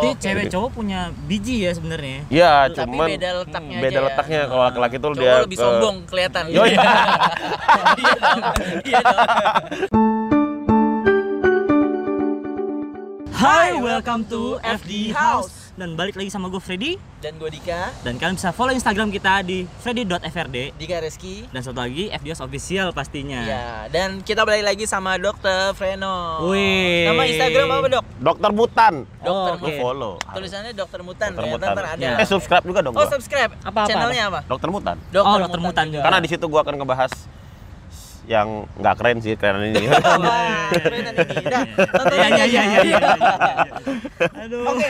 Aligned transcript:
Berarti 0.00 0.16
oke. 0.16 0.24
cewek 0.24 0.44
cowok 0.48 0.70
punya 0.72 1.00
biji 1.28 1.56
ya 1.60 1.76
sebenarnya. 1.76 2.18
Iya, 2.26 2.52
Tapi 2.66 2.76
cuman 2.88 3.06
beda 3.10 3.30
letaknya 3.36 3.76
hmm, 3.76 3.84
beda 3.84 3.90
aja 3.90 4.00
ya. 4.00 4.08
letaknya. 4.08 4.40
Kalau 4.48 4.62
laki-laki 4.64 4.96
tuh 4.96 5.10
Cowok 5.10 5.20
dia 5.20 5.32
lebih 5.44 5.52
ke- 5.52 5.62
sombong 5.62 5.96
kelihatan. 6.08 6.42
Yo, 6.48 6.62
iya. 6.64 6.80
Iya. 8.82 9.00
Hai, 13.30 13.76
welcome 13.76 14.24
to 14.24 14.56
FD 14.60 15.12
House. 15.12 15.59
Dan 15.80 15.96
balik 15.96 16.12
lagi 16.12 16.28
sama 16.28 16.52
gue 16.52 16.60
Freddy 16.60 17.00
Dan 17.18 17.40
gue 17.40 17.48
Dika, 17.48 17.88
dan 18.04 18.20
kalian 18.20 18.36
bisa 18.36 18.52
follow 18.52 18.68
Instagram 18.70 19.08
kita 19.08 19.40
di 19.40 19.64
freddy.frd 19.80 20.76
Dika 20.76 21.00
Reski. 21.00 21.48
dan 21.48 21.64
satu 21.64 21.80
lagi 21.80 22.12
FD 22.12 22.26
House 22.28 22.44
official 22.44 22.92
pastinya. 22.92 23.40
Ya, 23.40 23.68
dan 23.88 24.20
kita 24.20 24.44
balik 24.44 24.60
lagi 24.62 24.84
sama 24.84 25.16
Dokter 25.16 25.72
Freno. 25.72 26.44
Wih. 26.46 27.08
Nama 27.08 27.22
Instagram 27.24 27.66
apa, 27.70 27.86
Dok? 27.90 28.04
Dokter 28.20 28.50
Mutan. 28.52 28.94
Dokter 29.18 29.52
Oh, 29.52 29.56
oke. 29.56 29.72
follow. 29.74 30.12
Tulisannya 30.20 30.72
Dokter 30.72 31.00
Mutan 31.00 31.28
Dokter 31.32 31.44
ya, 31.44 31.52
Mutan. 31.54 31.68
ntar 31.72 31.86
ada. 31.90 32.04
Ya. 32.04 32.16
Eh 32.18 32.26
subscribe 32.26 32.64
juga 32.68 32.80
dong 32.80 32.92
Oh, 32.92 33.08
subscribe. 33.08 33.52
Apa, 33.58 33.78
apa, 33.78 33.88
Channelnya 33.88 34.24
apa? 34.28 34.40
Dokter 34.44 34.68
Mutan. 34.68 34.96
Oh, 35.14 35.36
Dokter 35.40 35.60
Mutan 35.60 35.84
juga. 35.88 36.04
Karena 36.04 36.20
di 36.20 36.28
situ 36.28 36.44
gua 36.44 36.60
akan 36.60 36.76
ngebahas 36.76 37.12
yang 38.22 38.48
nggak 38.74 38.94
keren 38.94 39.18
sih, 39.18 39.34
keren 39.34 39.64
ini. 39.66 39.86
Wah, 39.86 40.68
keren 40.76 41.00
nanti. 41.04 41.34
Dah, 41.40 41.64
tonton 41.66 42.14
Iya 42.14 42.26
aja 42.26 42.34
iya 42.36 42.44
iya 42.44 42.62
ya. 42.62 42.62
iya. 42.62 42.80
iya, 42.82 42.98
iya. 43.00 43.08
Aduh. 44.40 44.64
Oke, 44.66 44.86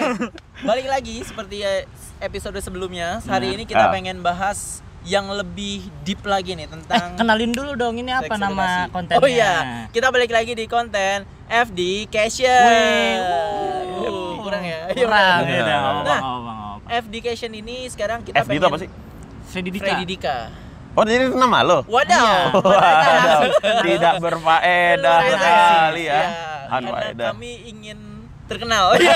balik 0.60 0.86
lagi 0.86 1.22
seperti 1.22 1.56
eh, 1.60 1.86
episode 2.18 2.58
sebelumnya. 2.58 3.22
Hari 3.22 3.46
Nah. 3.46 3.54
ini 3.54 3.64
kita 3.64 3.86
Ah. 3.86 3.92
pengen 3.92 4.20
bahas 4.20 4.80
yang 5.02 5.28
lebih 5.28 5.80
deep 6.02 6.20
lagi 6.22 6.52
nih 6.52 6.64
Eh, 6.64 6.70
tentang 6.70 7.16
kenalin 7.16 7.50
dulu 7.50 7.72
dong 7.72 7.96
ini 7.96 8.12
apa 8.12 8.28
seks 8.28 8.36
nama 8.38 8.64
edukasi. 8.84 8.92
kontennya? 8.92 9.18
Oh 9.18 9.26
iya, 9.26 9.54
kita 9.88 10.06
balik 10.08 10.28
lagi 10.28 10.52
di 10.52 10.66
konten 10.66 11.18
FD. 11.46 11.80
Wih, 12.44 13.16
Uh, 14.00 14.40
kurang 14.40 14.60
ya? 14.62 14.80
Iya, 14.88 14.96
Kurang 14.98 15.40
ya. 15.44 15.60
Nah. 16.02 16.20
FD 16.90 17.14
Cation 17.22 17.52
ini 17.54 17.84
sekarang 17.86 18.20
kita 18.20 18.40
FD 18.40 18.48
pengen 18.50 18.58
itu 18.58 18.66
apa 18.66 18.78
sih? 18.78 18.88
Freddy 19.46 19.70
Dika. 19.70 19.82
Freddy 19.82 20.04
Dika. 20.06 20.36
Oh, 21.00 21.04
jadi 21.06 21.24
itu 21.24 21.34
nama 21.34 21.58
lo? 21.60 21.80
Wadaw. 21.86 22.60
Waduh, 22.60 23.40
tidak 23.80 24.14
berfaedah 24.20 25.16
biasa. 25.18 25.32
sekali 25.32 26.02
ya. 26.04 26.20
Iya, 26.20 26.28
Anu 26.70 26.88
Karena 26.92 27.24
kami 27.32 27.50
ingin 27.66 27.98
terkenal. 28.44 28.92
Iya. 29.00 29.14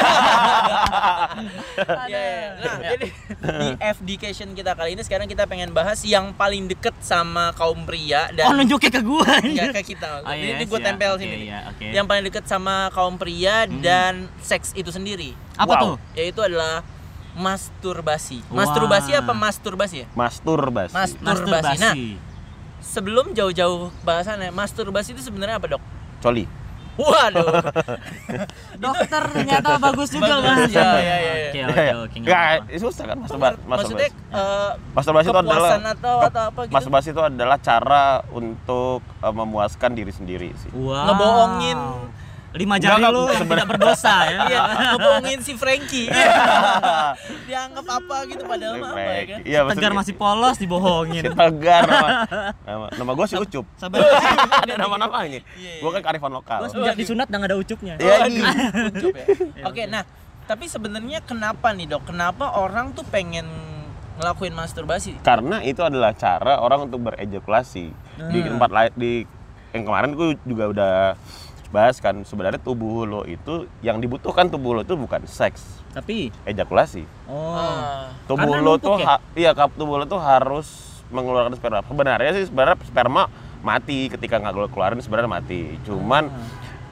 Iya, 2.07 2.21
iya. 2.23 2.49
Nah, 2.57 2.77
jadi 2.81 3.07
di 3.35 3.69
FDcation 3.77 4.55
kita 4.55 4.73
kali 4.73 4.95
ini 4.95 5.03
sekarang 5.03 5.27
kita 5.27 5.45
pengen 5.45 5.71
bahas 5.71 6.01
yang 6.03 6.31
paling 6.33 6.65
deket 6.65 6.95
sama 7.01 7.51
kaum 7.53 7.83
pria 7.83 8.31
dan 8.31 8.47
Oh 8.47 8.55
nunjukin 8.55 8.89
ke 8.89 9.03
gua. 9.03 9.27
enggak 9.37 9.75
ke 9.75 9.93
kita. 9.93 10.23
Oh, 10.23 10.31
ini 10.31 10.55
iya, 10.55 10.63
gue 10.63 10.71
siap. 10.71 10.87
tempel 10.87 11.13
Oke, 11.13 11.21
sini. 11.21 11.37
iya, 11.45 11.67
oke. 11.67 11.85
Yang 11.85 12.07
paling 12.07 12.25
deket 12.25 12.45
sama 12.47 12.75
kaum 12.91 13.15
pria 13.17 13.57
dan 13.69 14.13
seks 14.41 14.71
itu 14.73 14.89
sendiri, 14.89 15.35
Apa 15.55 15.73
Wow. 15.73 15.83
tuh? 15.83 15.95
yaitu 16.15 16.41
adalah 16.41 16.87
masturbasi. 17.35 18.39
Wah. 18.47 18.63
Masturbasi 18.63 19.11
apa 19.13 19.33
masturbasi 19.33 19.97
ya? 19.97 20.07
Masturbasi. 20.13 20.93
Mas- 20.93 21.15
Masturbasi. 21.17 21.67
Nah, 21.77 21.93
Masturbasi. 21.93 22.33
Sebelum 22.81 23.33
jauh-jauh 23.33 23.89
bahasannya, 24.01 24.51
masturbasi 24.51 25.13
itu 25.13 25.23
sebenarnya 25.23 25.57
apa, 25.57 25.67
Dok? 25.69 25.83
Coli. 26.21 26.45
Waduh. 26.95 27.51
Dokter 28.79 29.23
ternyata 29.27 29.83
bagus 29.83 30.09
juga 30.09 30.39
Bagus, 30.39 30.71
bahasa. 30.71 30.79
ya, 30.79 30.95
ya, 30.95 31.17
ya, 31.17 31.35
ya. 31.35 31.49
Oke 31.51 31.59
Iya, 31.59 31.67
oke 31.67 31.83
iya. 31.83 31.95
oke. 31.97 32.17
nggak 32.17 32.23
Nggak, 32.23 32.45
apa-apa. 32.61 32.79
susah 32.79 33.05
kan 33.05 33.17
masturba- 33.19 33.59
Maksudnya 33.67 34.09
masturbasi. 34.09 34.31
eh, 34.31 34.73
Masturbasi 34.95 35.27
itu 35.27 35.41
adalah 35.41 35.71
atau 35.91 36.17
atau 36.23 36.43
apa 36.45 36.61
gitu? 36.63 36.73
Masturbasi 36.73 37.09
itu 37.11 37.23
adalah 37.25 37.59
cara 37.59 38.05
untuk 38.31 39.01
eh, 39.03 39.35
memuaskan 39.35 39.91
diri 39.93 40.13
sendiri 40.13 40.49
sih. 40.57 40.71
Wow. 40.71 41.03
Ngebohongin. 41.05 41.79
Lima 42.55 42.79
jari 42.79 43.03
enggak, 43.03 43.11
lu 43.11 43.23
tidak 43.27 43.67
berdosa 43.67 44.15
ya. 44.25 44.39
Iya, 44.51 44.61
ngebohongin 44.95 45.39
si 45.43 45.53
Frankie. 45.55 46.07
Dianggap 47.51 47.87
apa 47.89 48.17
gitu 48.27 48.43
padahal 48.47 48.75
mah 48.79 48.91
apa 48.95 49.01
ya 49.03 49.23
kan? 49.27 49.39
Iya, 49.43 49.61
Tegar 49.75 49.93
masih 49.93 50.15
polos 50.15 50.57
dibohongin. 50.57 51.23
Si 51.23 51.31
Tegar 51.31 51.83
nama, 51.85 52.09
nama, 52.69 52.87
nama 52.95 53.11
gue 53.13 53.27
si 53.27 53.35
Ucup. 53.35 53.67
Sabar. 53.75 53.99
Ada 54.63 54.75
nama-nama 54.79 55.27
ini. 55.27 55.43
Iya, 55.59 55.83
Gue 55.83 55.91
kan 55.91 56.01
kearifan 56.01 56.31
lokal. 56.31 56.59
Gua 56.63 56.71
sejak 56.71 56.95
disunat 56.95 57.27
udah 57.27 57.39
gak 57.43 57.51
ada 57.51 57.59
ucupnya. 57.59 57.95
Iya, 57.99 58.17
iya. 58.31 58.45
ucup 58.87 59.13
ya. 59.13 59.27
Oke, 59.67 59.83
nah, 59.91 60.03
tapi 60.47 60.65
sebenarnya 60.67 61.19
kenapa 61.21 61.75
nih, 61.75 61.91
Dok? 61.91 62.15
Kenapa 62.15 62.55
orang 62.55 62.95
tuh 62.95 63.03
pengen 63.03 63.51
ngelakuin 64.15 64.55
masturbasi? 64.55 65.19
Karena 65.27 65.59
itu 65.61 65.83
adalah 65.83 66.15
cara 66.15 66.63
orang 66.63 66.87
untuk 66.87 67.03
berejakulasi 67.03 67.91
di 68.31 68.39
Hmm. 68.39 68.47
tempat 68.55 68.71
lain 68.71 68.93
di 68.95 69.13
yang 69.75 69.83
kemarin 69.85 70.15
gue 70.15 70.39
juga 70.47 70.65
udah 70.71 70.95
bahas 71.75 71.99
kan. 71.99 72.15
Sebenarnya 72.23 72.63
tubuh 72.63 73.03
lo 73.03 73.27
itu 73.27 73.67
yang 73.83 73.99
dibutuhkan 73.99 74.47
tubuh 74.47 74.79
lo 74.79 74.87
itu 74.87 74.95
bukan 74.95 75.27
seks. 75.27 75.83
Tapi? 75.91 76.31
Ejakulasi. 76.47 77.03
Oh. 77.27 77.51
Ah, 77.53 78.15
tubuh 78.31 78.47
Karena 78.55 78.63
lo 78.63 78.75
tuh 78.79 79.03
ya? 79.03 79.19
iya 79.35 79.51
kap- 79.51 79.75
tubuh 79.75 79.99
lo 79.99 80.07
tuh 80.07 80.23
harus 80.23 80.67
mengeluarkan 81.11 81.59
sperma. 81.59 81.83
Sebenarnya 81.83 82.31
sih 82.33 82.45
sebenarnya 82.47 82.79
sperma 82.87 83.27
mati 83.61 84.07
ketika 84.07 84.39
nggak 84.39 84.55
lo 84.55 84.71
keluarin 84.71 85.03
sebenarnya 85.03 85.31
mati. 85.31 85.75
Cuman 85.83 86.31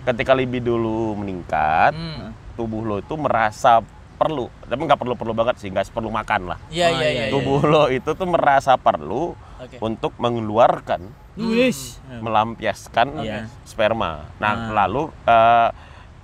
ketika 0.03 0.35
libido 0.35 0.75
lo 0.75 1.15
meningkat 1.15 1.95
hmm. 1.95 2.59
tubuh 2.59 2.83
lo 2.83 2.97
itu 2.99 3.15
merasa 3.15 3.79
perlu. 4.19 4.51
Tapi 4.67 4.81
nggak 4.83 4.99
perlu 4.99 5.15
perlu 5.15 5.35
banget 5.35 5.59
sih 5.59 5.71
nggak 5.71 5.91
perlu 5.91 6.11
makan 6.11 6.55
lah. 6.55 6.59
Iya, 6.71 6.91
Oh, 6.91 6.99
iya, 6.99 7.09
iya, 7.11 7.23
iya. 7.27 7.33
tubuh 7.33 7.63
lo 7.63 7.87
itu 7.87 8.11
tuh 8.15 8.27
merasa 8.27 8.75
perlu 8.79 9.35
Oke. 9.63 9.77
untuk 9.79 10.13
mengeluarkan 10.17 11.07
Wis. 11.33 12.03
melampiaskan 12.19 13.23
Iya. 13.23 13.47
sperma. 13.63 14.27
Nah, 14.37 14.53
Ah. 14.53 14.85
lalu 14.85 15.03
eh, 15.25 15.69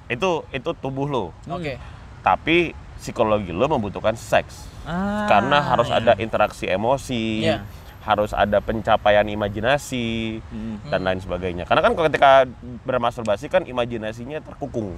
itu 0.08 0.42
itu 0.50 0.70
tubuh 0.74 1.06
lo. 1.06 1.24
Oke. 1.46 1.78
Tapi 2.20 2.72
psikologi 2.98 3.54
lo 3.54 3.64
membutuhkan 3.66 4.12
seks. 4.12 4.66
Ah, 4.82 5.28
Karena 5.28 5.60
harus 5.62 5.86
iya. 5.86 6.00
ada 6.00 6.12
interaksi 6.16 6.64
emosi, 6.64 7.44
Iya. 7.44 7.62
harus 8.02 8.32
ada 8.32 8.58
pencapaian 8.58 9.22
imajinasi 9.22 10.40
Hmm. 10.42 10.80
dan 10.88 11.04
lain 11.04 11.20
sebagainya. 11.20 11.64
Karena 11.64 11.80
kan 11.80 11.92
kalau 11.92 12.08
ketika 12.08 12.48
bermasturbasi 12.82 13.46
kan 13.46 13.62
imajinasinya 13.62 14.40
terkukung. 14.40 14.96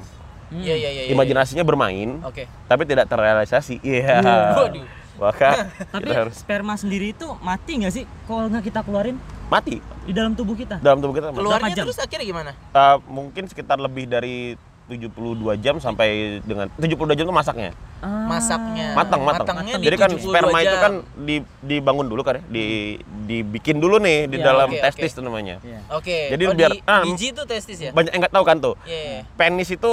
Iya, 0.50 0.74
iya, 0.74 0.90
iya. 0.90 1.02
iya. 1.06 1.10
Imajinasinya 1.10 1.62
bermain, 1.62 2.18
Oke. 2.22 2.46
tapi 2.66 2.82
tidak 2.82 3.06
terrealisasi. 3.06 3.78
Iya. 3.82 4.18
Waduh. 4.56 4.82
Maka 5.20 5.68
Tapi 5.92 6.08
kita 6.08 6.16
harus 6.16 6.34
sperma 6.34 6.74
sendiri 6.74 7.12
itu 7.12 7.28
mati 7.44 7.72
nggak 7.76 7.92
sih 7.92 8.04
kalau 8.24 8.48
nggak 8.48 8.64
kita 8.64 8.80
keluarin 8.80 9.20
mati 9.52 9.78
di 10.08 10.12
dalam 10.16 10.32
tubuh 10.32 10.56
kita? 10.56 10.80
dalam 10.80 10.98
tubuh 10.98 11.14
kita. 11.14 11.28
mati. 11.28 11.38
Keluarnya 11.44 11.74
jam? 11.76 11.84
terus 11.84 11.98
akhirnya 12.00 12.26
gimana? 12.26 12.50
Eh, 12.56 12.96
mungkin 13.04 13.44
sekitar 13.46 13.76
lebih 13.76 14.08
dari 14.08 14.56
72 14.90 15.54
jam 15.62 15.78
sampai 15.78 16.40
dengan 16.42 16.66
72 16.74 17.14
jam 17.14 17.24
itu 17.28 17.34
masaknya. 17.34 17.70
Ah. 18.02 18.26
Masaknya. 18.26 18.96
Matang, 18.98 19.22
matang. 19.22 19.46
Matangnya 19.46 19.78
Jadi 19.78 19.96
kan 19.96 20.10
72 20.10 20.26
sperma 20.26 20.58
itu 20.58 20.66
jam. 20.66 20.82
kan 20.82 20.92
di, 21.14 21.36
dibangun 21.62 22.06
dulu 22.10 22.22
kan 22.26 22.40
ya, 22.40 22.42
di 22.50 22.64
dibikin 23.28 23.78
dulu 23.78 24.02
nih 24.02 24.26
di 24.26 24.42
Iya, 24.42 24.46
dalam 24.50 24.68
oke, 24.72 24.82
testis 24.82 25.14
itu 25.14 25.22
namanya. 25.22 25.62
Iya. 25.62 25.78
Oke. 25.94 26.18
Jadi 26.34 26.42
oh, 26.42 26.54
biar- 26.58 26.74
di 26.74 26.82
ah, 26.90 27.02
biji 27.06 27.26
itu 27.30 27.42
testis 27.46 27.78
ya? 27.78 27.90
Banyak 27.94 28.10
yang 28.10 28.20
nggak 28.26 28.34
tahu 28.34 28.44
kan 28.48 28.56
tuh. 28.58 28.74
Iya, 28.82 28.98
iya. 28.98 29.20
Penis 29.38 29.70
itu 29.70 29.92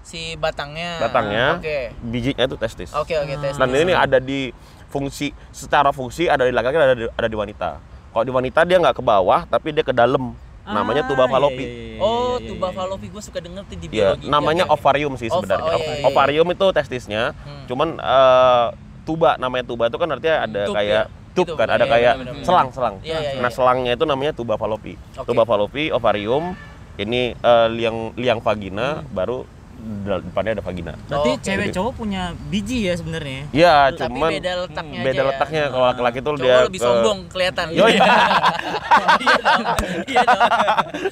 Si 0.00 0.34
batangnya. 0.34 0.98
batangnya, 0.98 1.46
Oke. 1.58 1.92
bijinya 2.00 2.44
itu 2.44 2.56
testis. 2.56 2.90
Oke, 2.92 3.12
oke, 3.14 3.34
testis. 3.36 3.60
Dan 3.60 3.68
ini 3.70 3.92
ada 3.92 4.16
di 4.16 4.50
fungsi 4.88 5.36
secara 5.52 5.92
fungsi 5.92 6.24
ada 6.26 6.42
di 6.42 6.52
laki-laki 6.52 6.78
ada 6.78 6.96
di, 6.96 7.04
ada 7.06 7.28
di 7.28 7.36
wanita. 7.36 7.70
Kalau 8.08 8.24
di 8.24 8.32
wanita 8.32 8.64
dia 8.64 8.80
nggak 8.80 8.96
ke 8.96 9.04
bawah 9.04 9.44
tapi 9.44 9.70
dia 9.70 9.84
ke 9.84 9.92
dalam. 9.92 10.32
Namanya 10.64 11.00
Ah, 11.00 11.08
tuba 11.08 11.24
iya, 11.24 11.32
falopi. 11.32 11.64
iya, 11.64 11.72
iya, 11.96 11.96
Oh, 11.98 12.36
iya, 12.36 12.44
iya, 12.44 12.48
tuba 12.52 12.66
iya. 12.66 12.76
falopi 12.76 13.06
gue 13.08 13.22
suka 13.24 13.40
denger 13.40 13.64
tuh 13.64 13.76
di 13.76 13.86
Iya, 13.88 14.12
biologi. 14.12 14.26
namanya 14.28 14.64
Oke, 14.64 14.70
oke. 14.70 14.80
ovarium 14.80 15.14
sih 15.16 15.28
Ova- 15.28 15.36
sebenarnya. 15.40 15.64
oh, 15.64 15.80
iya, 15.80 15.92
iya, 15.96 16.04
Ovarium 16.04 16.48
itu 16.50 16.66
testisnya. 16.70 17.22
Hmm. 17.38 17.64
Cuman 17.64 17.88
eh, 17.96 18.66
tuba 19.04 19.30
namanya 19.36 19.64
tuba 19.64 19.88
itu 19.88 19.96
kan 19.96 20.08
artinya 20.10 20.36
ada 20.44 20.60
Tube 20.68 20.76
kayak 20.76 21.04
ya? 21.08 21.16
tube 21.32 21.46
Gitu, 21.48 21.52
kan, 21.56 21.66
iya, 21.66 21.72
ada 21.72 21.84
iya, 21.84 21.92
kayak 21.94 22.14
selang-selang. 22.44 22.96
Iya, 23.00 23.16
iya, 23.16 23.30
iya. 23.30 23.40
Nah, 23.40 23.48
selangnya 23.48 23.92
itu 23.92 24.04
namanya 24.04 24.32
tuba 24.32 24.54
falopi. 24.56 24.92
Oke. 25.14 25.24
Tuba 25.24 25.42
falopi, 25.44 25.88
ovarium, 25.88 26.52
ini 26.96 27.32
eh, 27.32 27.68
liang 27.72 28.12
liang 28.12 28.40
vagina, 28.40 29.00
baru 29.06 29.48
di 29.48 29.57
depannya 29.78 30.52
ada 30.52 30.60
vagina. 30.60 30.92
Berarti 31.06 31.30
Oke. 31.30 31.42
cewek 31.42 31.68
cowok 31.70 31.92
punya 31.94 32.22
biji 32.46 32.84
ya 32.84 32.94
sebenarnya. 32.94 33.46
Iya, 33.50 33.74
Tapi 33.88 33.98
cuman 34.04 34.30
beda 34.32 34.52
letaknya 34.60 35.00
beda 35.00 35.08
aja 35.08 35.22
ya. 35.22 35.30
letaknya. 35.30 35.62
Kalau 35.68 35.84
laki-laki 35.86 36.18
tuh 36.18 36.32
Cowok 36.32 36.42
dia 36.42 36.56
lebih 36.66 36.80
ke- 36.80 36.84
sombong 36.84 37.18
kelihatan. 37.28 37.66
Yo, 37.70 37.84
iya. 37.88 38.02
Iya 40.04 40.22
dong. 40.24 40.46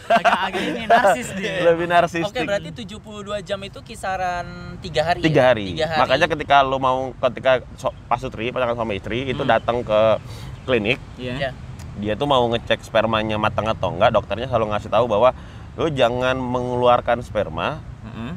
Agak-agak 0.08 0.62
ini 0.64 0.82
narsis 0.84 1.28
dia. 1.32 1.54
lebih 1.64 1.86
narsistik. 1.86 2.34
Oke, 2.34 2.42
berarti 2.42 2.70
72 2.74 2.98
jam 3.42 3.60
itu 3.60 3.78
kisaran 3.80 4.46
tiga 4.78 5.02
hari. 5.04 5.20
tiga 5.22 5.40
ya? 5.40 5.46
hari. 5.48 5.64
Tiga 5.70 5.86
hari. 5.86 6.00
Makanya 6.02 6.26
ketika 6.28 6.56
lo 6.60 6.76
mau 6.76 6.98
ketika 7.22 7.52
so, 7.74 7.88
pasutri 8.06 8.50
pasangan 8.50 8.74
suami 8.74 8.96
istri 8.96 9.24
itu 9.24 9.38
Hmm. 9.38 9.50
datang 9.52 9.76
ke 9.80 10.00
klinik, 10.64 10.98
Iya. 11.14 11.34
Ya. 11.38 11.50
dia 11.96 12.12
tuh 12.12 12.26
mau 12.26 12.42
ngecek 12.48 12.82
spermanya 12.82 13.38
matang 13.38 13.64
atau 13.64 13.88
enggak, 13.88 14.10
dokternya 14.10 14.46
selalu 14.46 14.74
ngasih 14.74 14.90
tahu 14.90 15.06
bahwa 15.06 15.30
lo 15.74 15.86
jangan 15.88 16.34
mengeluarkan 16.34 17.22
sperma. 17.22 17.78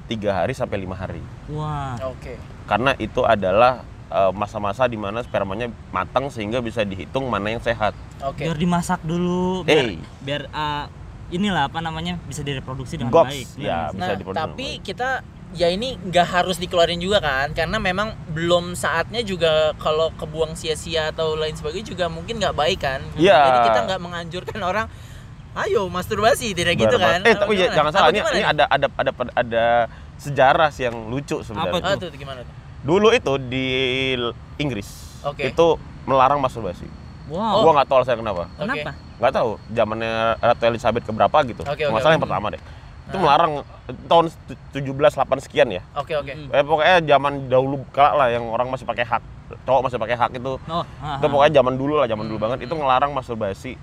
Tiga 0.05 0.35
hari 0.35 0.51
sampai 0.51 0.77
lima 0.77 0.93
hari, 0.93 1.23
Wah. 1.47 1.95
Oke. 2.05 2.35
karena 2.65 2.91
itu 2.95 3.21
adalah 3.21 3.81
eh, 4.07 4.31
masa-masa 4.31 4.85
di 4.85 4.95
mana 4.95 5.21
spermanya 5.21 5.69
matang 5.89 6.27
sehingga 6.27 6.59
bisa 6.59 6.81
dihitung 6.81 7.25
mana 7.25 7.49
yang 7.49 7.61
sehat. 7.61 7.93
Oke. 8.19 8.43
Biar 8.43 8.57
dimasak 8.57 8.99
dulu, 9.01 9.61
biar 9.63 9.85
Eh. 9.87 10.01
biar 10.19 10.41
ah, 10.49 10.89
inilah 11.29 11.69
apa 11.69 11.77
namanya 11.77 12.17
bisa 12.23 12.41
direproduksi 12.41 12.97
dengan 12.97 13.13
Goks, 13.13 13.29
baik. 13.29 13.47
ya. 13.55 13.61
Iya. 13.61 13.79
bisa 13.91 14.01
Nah, 14.03 14.15
diproduksi 14.15 14.41
tapi 14.41 14.67
dengan 14.67 14.83
kita 14.83 15.09
ya 15.49 15.67
ini 15.67 15.97
nggak 15.99 16.27
harus 16.27 16.57
dikeluarin 16.57 16.97
juga 16.97 17.17
kan 17.19 17.53
karena 17.53 17.77
memang 17.77 18.13
belum 18.29 18.73
saatnya 18.73 19.21
juga 19.21 19.73
kalau 19.77 20.13
kebuang 20.13 20.53
sia-sia 20.53 21.09
atau 21.09 21.33
lain 21.33 21.53
sebagainya 21.53 21.87
juga 21.87 22.05
mungkin 22.05 22.37
nggak 22.37 22.53
baik 22.53 22.79
kan 22.79 23.01
Iya. 23.13 23.33
jadi 23.45 23.59
kita 23.63 23.79
nggak 23.83 23.97
menganjurkan 23.99 24.59
orang 24.59 24.85
ayo 25.55 25.89
masturbasi 25.89 26.53
tidak 26.53 26.77
gitu 26.77 26.95
kan 26.95 27.25
Eh 27.25 27.33
tapi 27.33 27.57
ya, 27.57 27.73
jangan 27.73 27.91
salah 27.91 28.09
Apa 28.09 28.13
ini, 28.13 28.19
ini 28.37 28.43
ada 28.45 28.63
ada 28.69 28.87
ada 28.95 29.11
ada 29.33 29.65
sejarah 30.19 30.69
sih 30.69 30.85
yang 30.85 31.09
lucu 31.09 31.41
sebenarnya. 31.41 31.79
Apa 31.79 31.87
oh, 31.89 31.97
tuh 31.97 32.09
gimana 32.13 32.39
tuh 32.45 32.53
Dulu 32.79 33.07
itu 33.11 33.33
di 33.49 33.65
Inggris 34.55 34.87
Oke. 35.23 35.51
itu 35.51 35.67
melarang 36.07 36.39
masturbasi. 36.39 36.87
Wow. 37.27 37.61
Gua 37.61 37.71
nggak 37.75 37.87
tahu 37.91 37.97
alasannya 38.01 38.19
kenapa. 38.23 38.43
Kenapa? 38.55 38.91
Nggak 39.19 39.33
tahu. 39.35 39.49
Zamannya 39.69 40.13
Ratu 40.39 40.63
Elizabeth 40.65 41.03
keberapa 41.05 41.37
gitu. 41.45 41.61
Oke, 41.67 41.83
Nggak 41.85 41.91
oke, 41.91 41.99
salah 41.99 42.07
oke. 42.07 42.15
yang 42.15 42.23
pertama 42.25 42.47
deh. 42.49 42.61
Itu 43.09 43.15
Ah. 43.17 43.21
melarang 43.21 43.51
tahun 44.07 44.25
17 44.71 45.13
8 45.17 45.37
sekian 45.43 45.67
ya. 45.69 45.81
oke 45.91 46.13
oke 46.13 46.31
Mm. 46.31 46.55
Eh, 46.55 46.63
pokoknya 46.63 46.95
zaman 47.03 47.33
dahulu 47.49 47.83
kala 47.91 48.11
lah 48.15 48.27
yang 48.31 48.47
orang 48.47 48.69
masih 48.69 48.85
pakai 48.85 49.01
hak, 49.03 49.21
cowok 49.65 49.81
masih 49.89 49.97
pakai 49.99 50.15
hak 50.15 50.31
itu. 50.37 50.53
Oh, 50.55 50.83
Itu 51.17 51.25
pokoknya 51.27 51.51
zaman 51.59 51.73
dulu 51.75 51.93
lah, 51.99 52.07
zaman 52.07 52.25
dulu 52.29 52.37
banget 52.39 52.63
itu 52.63 52.73
ngelarang 52.73 53.11
masturbasi. 53.11 53.75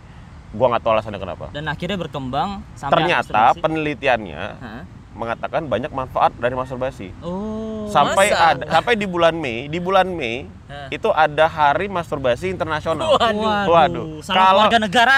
Gua 0.54 0.66
nggak 0.70 0.82
tahu 0.86 0.92
alasannya 0.94 1.20
kenapa. 1.20 1.46
Dan 1.50 1.66
akhirnya 1.66 1.98
berkembang 1.98 2.62
sampai 2.78 2.94
Ternyata 2.94 3.40
penelitiannya 3.58 4.42
Hah? 4.62 4.82
mengatakan 5.16 5.66
banyak 5.66 5.90
manfaat 5.90 6.36
dari 6.36 6.54
masturbasi. 6.54 7.10
Oh. 7.24 7.65
Sampai 7.96 8.26
masa? 8.28 8.44
ada 8.52 8.64
sampai 8.68 8.92
di 8.94 9.06
bulan 9.08 9.34
Mei, 9.36 9.66
di 9.72 9.78
bulan 9.80 10.06
Mei 10.12 10.44
Hah. 10.66 10.90
itu 10.90 11.08
ada 11.14 11.46
hari 11.46 11.86
masturbasi 11.86 12.50
internasional. 12.50 13.14
Waduh. 13.14 13.70
Waduh. 13.70 14.06
Kalau 14.26 14.66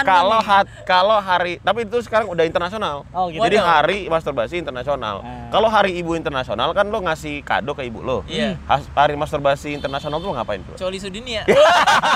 kalau 0.05 0.39
hat, 0.45 0.65
kalau 0.85 1.17
hari 1.17 1.57
tapi 1.65 1.89
itu 1.89 1.97
sekarang 2.05 2.29
udah 2.29 2.45
internasional. 2.45 3.01
Oh, 3.09 3.33
gitu. 3.33 3.41
Jadi 3.41 3.57
Waduh. 3.57 3.65
hari 3.65 3.97
masturbasi 4.05 4.61
internasional. 4.61 5.25
Ah. 5.25 5.49
Kalau 5.49 5.65
hari 5.65 5.97
ibu 5.97 6.13
internasional 6.13 6.69
kan 6.77 6.85
lo 6.93 7.01
ngasih 7.01 7.41
kado 7.41 7.73
ke 7.73 7.81
ibu 7.89 8.05
lo. 8.05 8.21
Iya. 8.29 8.61
Has- 8.69 8.85
Hari 8.93 9.17
masturbasi 9.17 9.73
internasional 9.73 10.21
tuh 10.21 10.29
ngapain 10.33 10.61
tuh? 10.61 10.75
Coli 10.77 10.99
Sudinia 11.01 11.47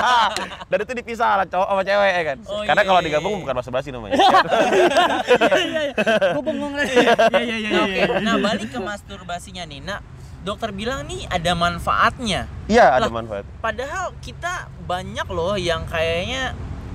Dan 0.70 0.78
itu 0.84 0.92
dipisah 0.94 1.42
lah 1.42 1.46
cowok 1.48 1.68
sama 1.70 1.82
cewek 1.82 2.12
ya 2.14 2.22
kan. 2.22 2.38
Oh, 2.46 2.62
Karena 2.62 2.82
iya, 2.82 2.88
kalau 2.88 3.00
iya, 3.00 3.06
digabung 3.10 3.32
iya. 3.34 3.40
bukan 3.42 3.54
masturbasi 3.58 3.88
namanya. 3.90 4.14
Gue 6.34 6.42
bengong 6.44 6.74
lagi. 6.76 6.96
Iya 7.34 7.40
iya 7.42 7.56
iya. 7.58 7.70
Nah, 7.74 7.82
oke 7.82 8.22
nah 8.22 8.34
balik 8.38 8.68
ke 8.70 8.78
masturbasinya 8.78 9.62
nih 9.66 9.80
nah 9.82 9.98
dokter 10.44 10.70
bilang 10.70 11.02
nih 11.02 11.24
ada 11.26 11.52
manfaatnya 11.54 12.44
Iya, 12.64 12.86
ada 12.94 13.00
Lah. 13.02 13.12
manfaat. 13.14 13.44
padahal 13.58 14.12
kita 14.18 14.54
banyak 14.82 15.26
loh 15.26 15.54
yang 15.54 15.84
kayaknya 15.84 16.52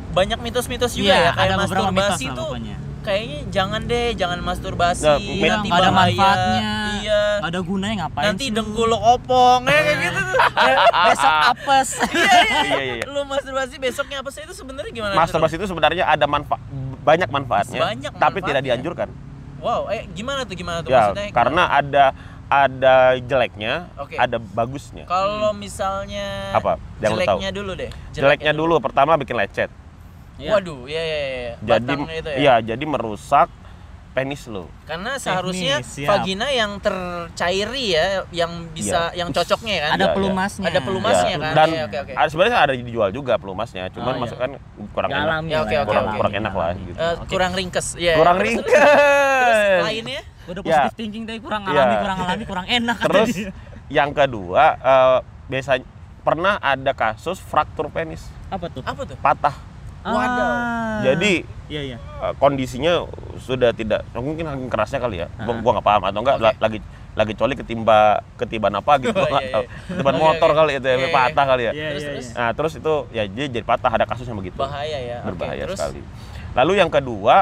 banyak 0.10 0.38
mitos-mitos 0.40 0.94
juga 0.94 1.10
Iya, 1.12 1.18
ya 1.20 1.32
kayak 1.32 1.42
ada 1.44 1.56
beberapa 1.60 1.66
masturbasi 1.86 1.94
mitos 1.94 2.22
lah 2.24 2.36
tuh 2.36 2.48
pokoknya. 2.48 2.78
kayaknya 3.00 3.40
jangan 3.50 3.82
deh 3.84 4.08
jangan 4.12 4.40
masturbasi 4.40 5.04
Nah, 5.04 5.18
nanti 5.18 5.34
nggak 5.40 5.50
ada 5.50 5.90
bahaya. 5.90 5.94
manfaatnya. 5.96 6.72
iya 7.00 7.22
ada 7.40 7.60
gunanya 7.60 7.96
ngapain 8.00 8.26
nanti 8.28 8.46
dengkul 8.50 8.86
lo 8.86 8.98
opong 8.98 9.62
ya 9.64 9.80
kayak 9.80 9.98
gitu 10.04 10.20
tuh 10.24 10.38
Eh, 10.60 10.76
Besok 11.08 11.34
apes. 11.48 11.90
iya 12.12 12.20
iya 12.20 12.54
Iya, 12.60 12.80
iya, 12.80 12.94
iya. 12.96 13.04
lu 13.08 13.22
masturbasi 13.24 13.76
besoknya 13.78 14.18
apa 14.20 14.30
sih 14.30 14.42
itu 14.42 14.54
sebenarnya 14.54 14.92
gimana 14.92 15.14
Masturbasi 15.16 15.54
itu 15.56 15.66
sebenarnya 15.66 16.04
ada 16.06 16.26
manfaat 16.26 16.62
banyak 17.00 17.28
manfaatnya, 17.28 17.80
Banyak 17.82 18.12
tapi 18.14 18.38
tidak 18.40 18.60
manfaatnya. 18.60 18.62
dianjurkan. 18.68 19.10
Wow 19.58 19.88
eh 19.88 20.08
gimana 20.10 20.42
tuh 20.42 20.54
gimana 20.54 20.80
tuh 20.80 20.88
Ya, 20.88 21.10
maksudnya 21.10 21.32
karena 21.32 21.64
ada 21.70 22.06
ada 22.50 22.96
jeleknya, 23.16 23.94
Oke. 23.96 24.18
ada 24.18 24.38
bagusnya. 24.38 25.06
kalau 25.06 25.54
misalnya 25.54 26.50
Apa? 26.52 26.82
Yang 26.98 27.12
lu 27.12 27.18
tahu. 27.20 27.38
jeleknya 27.38 27.50
dulu 27.54 27.72
deh 27.74 27.90
Jeleknya 28.12 28.52
dulu 28.52 28.74
pertama 28.80 29.14
bikin 29.16 29.34
lecet. 29.36 29.70
Iya. 30.36 30.50
waduh 30.50 30.88
iya 30.88 31.04
iya 31.04 31.20
iya 31.20 31.54
Jadi 31.60 31.94
itu 31.94 32.30
ya 32.30 32.38
iya, 32.38 32.54
jadi 32.66 32.84
merusak 32.84 33.52
penis 34.10 34.48
lo. 34.48 34.66
Karena 34.84 35.16
seharusnya 35.16 35.86
siap. 35.86 36.10
vagina 36.10 36.50
yang 36.50 36.82
tercairi 36.82 37.94
ya, 37.94 38.06
yang 38.32 38.50
bisa, 38.70 39.14
yang 39.14 39.30
cocoknya 39.30 39.70
ya 39.70 39.82
kan. 39.84 39.92
Ada 39.94 40.02
Iya, 40.02 40.16
pelumasnya. 40.18 40.66
Ada 40.66 40.80
pelumasnya 40.82 41.30
Ya, 41.30 41.40
kan. 41.40 41.54
Dan 41.54 41.70
Iya, 41.70 41.84
oke, 41.86 41.98
oke. 42.00 42.14
ada- 42.18 42.30
sebenarnya 42.30 42.58
ada 42.58 42.74
dijual 42.74 43.10
juga 43.12 43.34
pelumasnya, 43.36 43.84
cuman 43.90 44.10
Oh, 44.10 44.16
iya. 44.16 44.22
masuk 44.26 44.38
kan 44.38 44.52
kurang 44.90 45.10
enak. 45.14 45.22
Ya, 45.22 45.30
lah 45.30 45.38
oke, 45.38 45.76
oke, 45.76 45.76
kurang 45.86 46.06
kurang 46.18 46.34
enak 46.36 46.54
lah 46.54 46.70
gitu. 46.74 46.98
Eh, 46.98 47.14
Oke. 47.16 47.30
kurang 47.30 47.52
ringkes. 47.54 47.88
Ya. 47.96 48.14
kurang 48.18 48.36
Terus- 48.36 48.48
ringkes. 48.50 48.74
Terus 48.74 49.84
lainnya? 49.86 50.22
Udah 50.50 50.62
Ya. 50.62 50.70
positif 50.84 50.94
thinking 50.98 51.24
deh, 51.24 51.38
kurang 51.38 51.62
alami, 51.64 51.78
Iya. 51.88 52.02
kurang 52.02 52.18
alami, 52.20 52.44
kurang 52.44 52.66
enak. 52.68 52.98
Terus 53.00 53.30
yang 53.88 54.10
kedua 54.12 54.64
eh, 54.76 55.18
biasanya 55.46 55.86
pernah 56.20 56.58
ada 56.58 56.92
kasus 56.92 57.38
fraktur 57.40 57.88
penis, 57.88 58.22
apa 58.48 58.66
tuh? 58.68 58.82
Apa 58.84 59.02
tuh? 59.04 59.18
patah. 59.20 59.56
Ah. 60.00 61.04
Jadi 61.04 61.44
Iya 61.68 61.82
iya. 61.86 61.98
eh, 62.00 62.34
kondisinya 62.36 63.06
sudah 63.38 63.70
tidak 63.72 64.02
mungkin 64.12 64.42
saking 64.44 64.68
kerasnya 64.68 64.98
kali 64.98 65.22
ya 65.22 65.28
gua, 65.38 65.54
Ah. 65.54 65.60
gua 65.60 65.72
nggak 65.76 65.86
paham 65.86 66.02
atau 66.04 66.20
enggak 66.20 66.38
la- 66.40 66.58
lagi 66.58 66.80
lagi 67.12 67.34
coli 67.36 67.54
ketimba 67.54 68.00
ketiban 68.36 68.72
apa 68.74 68.96
gitu 68.98 69.12
gua 69.12 69.28
Oh, 69.28 69.38
iya, 69.38 69.52
tahu 69.52 69.64
iya. 69.64 69.76
ketiban 69.86 70.16
Oke, 70.16 70.24
motor 70.24 70.50
oke. 70.50 70.58
kali 70.58 70.72
itu 70.74 70.88
ya 70.88 70.90
Iya, 70.90 71.00
iya. 71.02 71.10
patah 71.12 71.46
kali 71.46 71.62
ya 71.62 71.72
Iya 71.72 71.88
Terus, 71.90 72.00
iya. 72.00 72.10
terus? 72.10 72.26
iya. 72.26 72.38
nah 72.38 72.50
terus 72.54 72.74
itu 72.74 72.94
ya 73.10 73.24
jadi, 73.28 73.48
jadi 73.52 73.66
patah 73.66 73.92
ada 73.92 74.06
kasusnya 74.06 74.34
begitu 74.34 74.58
Bahaya 74.58 74.98
ya. 75.00 75.18
Berbahaya 75.22 75.64
terus? 75.64 75.78
sekali 75.78 76.02
lalu 76.50 76.72
yang 76.76 76.90
kedua 76.90 77.36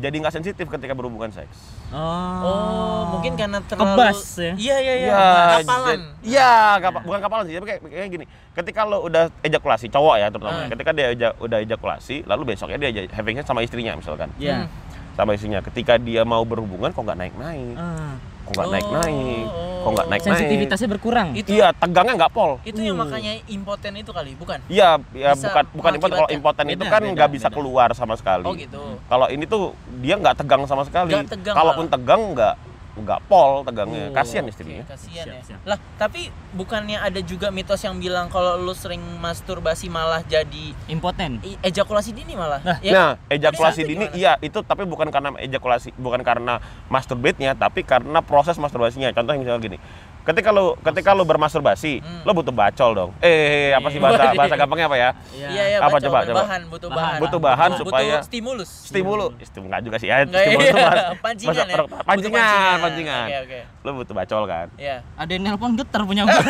jadi 0.00 0.16
nggak 0.16 0.34
sensitif 0.34 0.66
ketika 0.66 0.92
berhubungan 0.92 1.28
seks 1.28 1.52
Oh, 1.90 3.02
mungkin 3.12 3.34
karena 3.34 3.58
terlalu 3.60 3.98
Kebas 3.98 4.20
ya? 4.38 4.52
Iya, 4.54 4.76
iya, 4.78 4.94
iya. 4.96 5.10
Ya, 5.10 5.26
Kapalan. 5.58 6.00
Iya, 6.22 6.52
kapa- 6.78 7.02
bukan 7.02 7.20
kapalan 7.20 7.44
sih, 7.44 7.54
tapi 7.58 7.66
kayak, 7.66 7.80
kayak 7.82 8.08
gini. 8.08 8.24
Ketika 8.54 8.80
lo 8.86 9.02
udah 9.02 9.26
ejakulasi, 9.42 9.90
cowok 9.90 10.16
ya 10.16 10.26
terutama. 10.30 10.54
Ah. 10.56 10.68
Ketika 10.70 10.90
dia 10.94 11.06
eja- 11.10 11.36
udah 11.36 11.58
ejakulasi, 11.60 12.22
lalu 12.24 12.54
besoknya 12.54 12.78
dia 12.78 13.10
having 13.10 13.34
sex 13.34 13.44
sama 13.44 13.60
istrinya 13.60 13.98
misalkan. 13.98 14.30
Iya. 14.38 14.64
Hmm. 14.64 14.70
Sama 15.18 15.34
istrinya. 15.34 15.58
Ketika 15.60 15.98
dia 15.98 16.22
mau 16.22 16.46
berhubungan 16.46 16.94
kok 16.94 17.02
nggak 17.02 17.18
naik-naik. 17.18 17.74
Ah. 17.74 18.14
Kok 18.50 18.58
nggak 18.58 18.66
Oh, 18.66 18.74
naik-naik. 18.74 19.44
Kok 19.80 19.90
nggak 19.94 20.06
oh. 20.06 20.10
naik-naik. 20.10 20.38
Sensitivitasnya 20.42 20.88
berkurang. 20.90 21.28
Itu 21.32 21.48
Iya, 21.54 21.68
tegangnya 21.70 22.14
nggak 22.18 22.32
pol. 22.34 22.58
itu 22.66 22.80
yang 22.82 22.98
Uh. 22.98 23.02
makanya 23.06 23.32
impoten 23.46 23.92
itu 23.94 24.10
kali, 24.10 24.30
bukan? 24.34 24.58
Iya, 24.66 24.98
ya 25.14 25.30
Bisa 25.32 25.46
bukan 25.46 25.64
bukan 25.72 25.90
impoten. 25.96 26.16
Kalau 26.18 26.28
impoten 26.34 26.66
itu 26.68 26.84
kan 26.84 27.02
nggak 27.06 27.30
bisa 27.30 27.48
beda. 27.48 27.54
keluar 27.56 27.88
sama 27.94 28.14
sekali. 28.18 28.42
Oh, 28.42 28.52
gitu. 28.58 28.82
Kalau 29.06 29.26
ini 29.30 29.44
tuh 29.46 29.70
dia 30.02 30.18
nggak 30.18 30.34
tegang 30.34 30.66
sama 30.66 30.82
sekali. 30.82 31.14
Nggak 31.14 31.30
tegang 31.30 31.54
Kalaupun 31.54 31.86
malah. 31.86 31.94
tegang 31.94 32.22
nggak 32.34 32.54
nggak 33.00 33.20
pol 33.24 33.60
tegangnya. 33.62 34.06
Oh, 34.06 34.12
Kasihan 34.12 34.44
istrinya. 34.44 34.84
kasihan 34.84 35.24
Siap, 35.24 35.34
ya. 35.34 35.42
siap. 35.42 35.60
Lah, 35.64 35.78
tapi 35.96 36.20
bukannya 36.50 36.96
ada 36.96 37.20
juga 37.20 37.48
mitos 37.48 37.80
yang 37.80 37.96
bilang 37.96 38.28
kalau 38.28 38.56
lu 38.56 38.72
sering 38.72 39.00
masturbasi 39.18 39.86
malah 39.86 40.20
jadi 40.22 40.72
Impoten. 40.86 41.40
ejakulasi 41.60 42.12
dini 42.12 42.32
malah. 42.32 42.60
Nah, 42.60 42.78
Ya, 42.80 42.92
Nah, 42.92 43.10
ejakulasi 43.28 43.82
dini 43.82 44.06
gimana? 44.06 44.14
iya 44.14 44.32
itu 44.38 44.60
tapi 44.60 44.84
bukan 44.84 45.08
karena 45.08 45.32
ejakulasi, 45.36 45.92
bukan 45.94 46.20
karena 46.20 46.60
masturbate-nya, 46.86 47.52
tapi 47.52 47.82
karena 47.82 48.20
proses 48.20 48.56
masturbasinya. 48.56 49.10
Contoh 49.10 49.34
misalnya 49.34 49.60
gini. 49.60 49.78
Ketika 50.20 50.50
lo 50.50 50.76
ketika 50.76 51.10
lo 51.10 51.24
bermasturbasi, 51.24 51.98
Hmm. 51.98 52.22
lo 52.22 52.32
butuh 52.32 52.50
bacol 52.50 52.90
dong. 52.92 53.10
Eh, 53.18 53.72
apa 53.72 53.88
sih 53.88 53.96
bahasa 53.96 54.20
Waduh. 54.22 54.36
bahasa 54.36 54.54
gampangnya 54.60 54.86
apa 54.86 54.96
ya? 54.96 55.10
Iya, 55.32 55.48
iya, 55.66 55.78
Apa 55.78 55.88
baca, 55.90 56.02
coba, 56.02 56.18
coba? 56.22 56.40
bahan, 56.44 56.62
butuh 56.66 56.88
Bahan. 56.88 57.00
bahan. 57.00 57.18
Butuh 57.18 57.40
bahan 57.40 57.68
Butuh- 57.70 57.80
supaya- 57.82 58.04
butuh 58.14 58.28
stimulus. 58.28 58.70
Stimulus, 58.84 59.32
stimulus 59.42 59.66
enggak 59.66 59.80
juga 59.82 59.96
sih 59.96 60.06
ya. 60.06 60.16
Enggak, 60.20 60.42
Stimulus 60.42 60.60
iya. 60.60 60.70
itu 60.70 60.78
bahasa- 60.78 61.08
Pancingan 61.24 61.54
bahasa- 61.56 61.64
ya? 61.66 61.78
Butuh 61.80 62.04
Pancingan, 62.04 62.76
pancingan. 62.78 63.26
Oke, 63.26 63.38
oke. 63.40 63.60
Lo 63.80 63.90
butuh 63.96 64.14
bacol 64.14 64.42
kan? 64.46 64.66
Iya. 64.76 64.96
Ada 65.16 65.30
yang 65.30 65.42
nelpon 65.42 65.72
getar 65.74 66.00
punya 66.04 66.22
gue. 66.22 66.36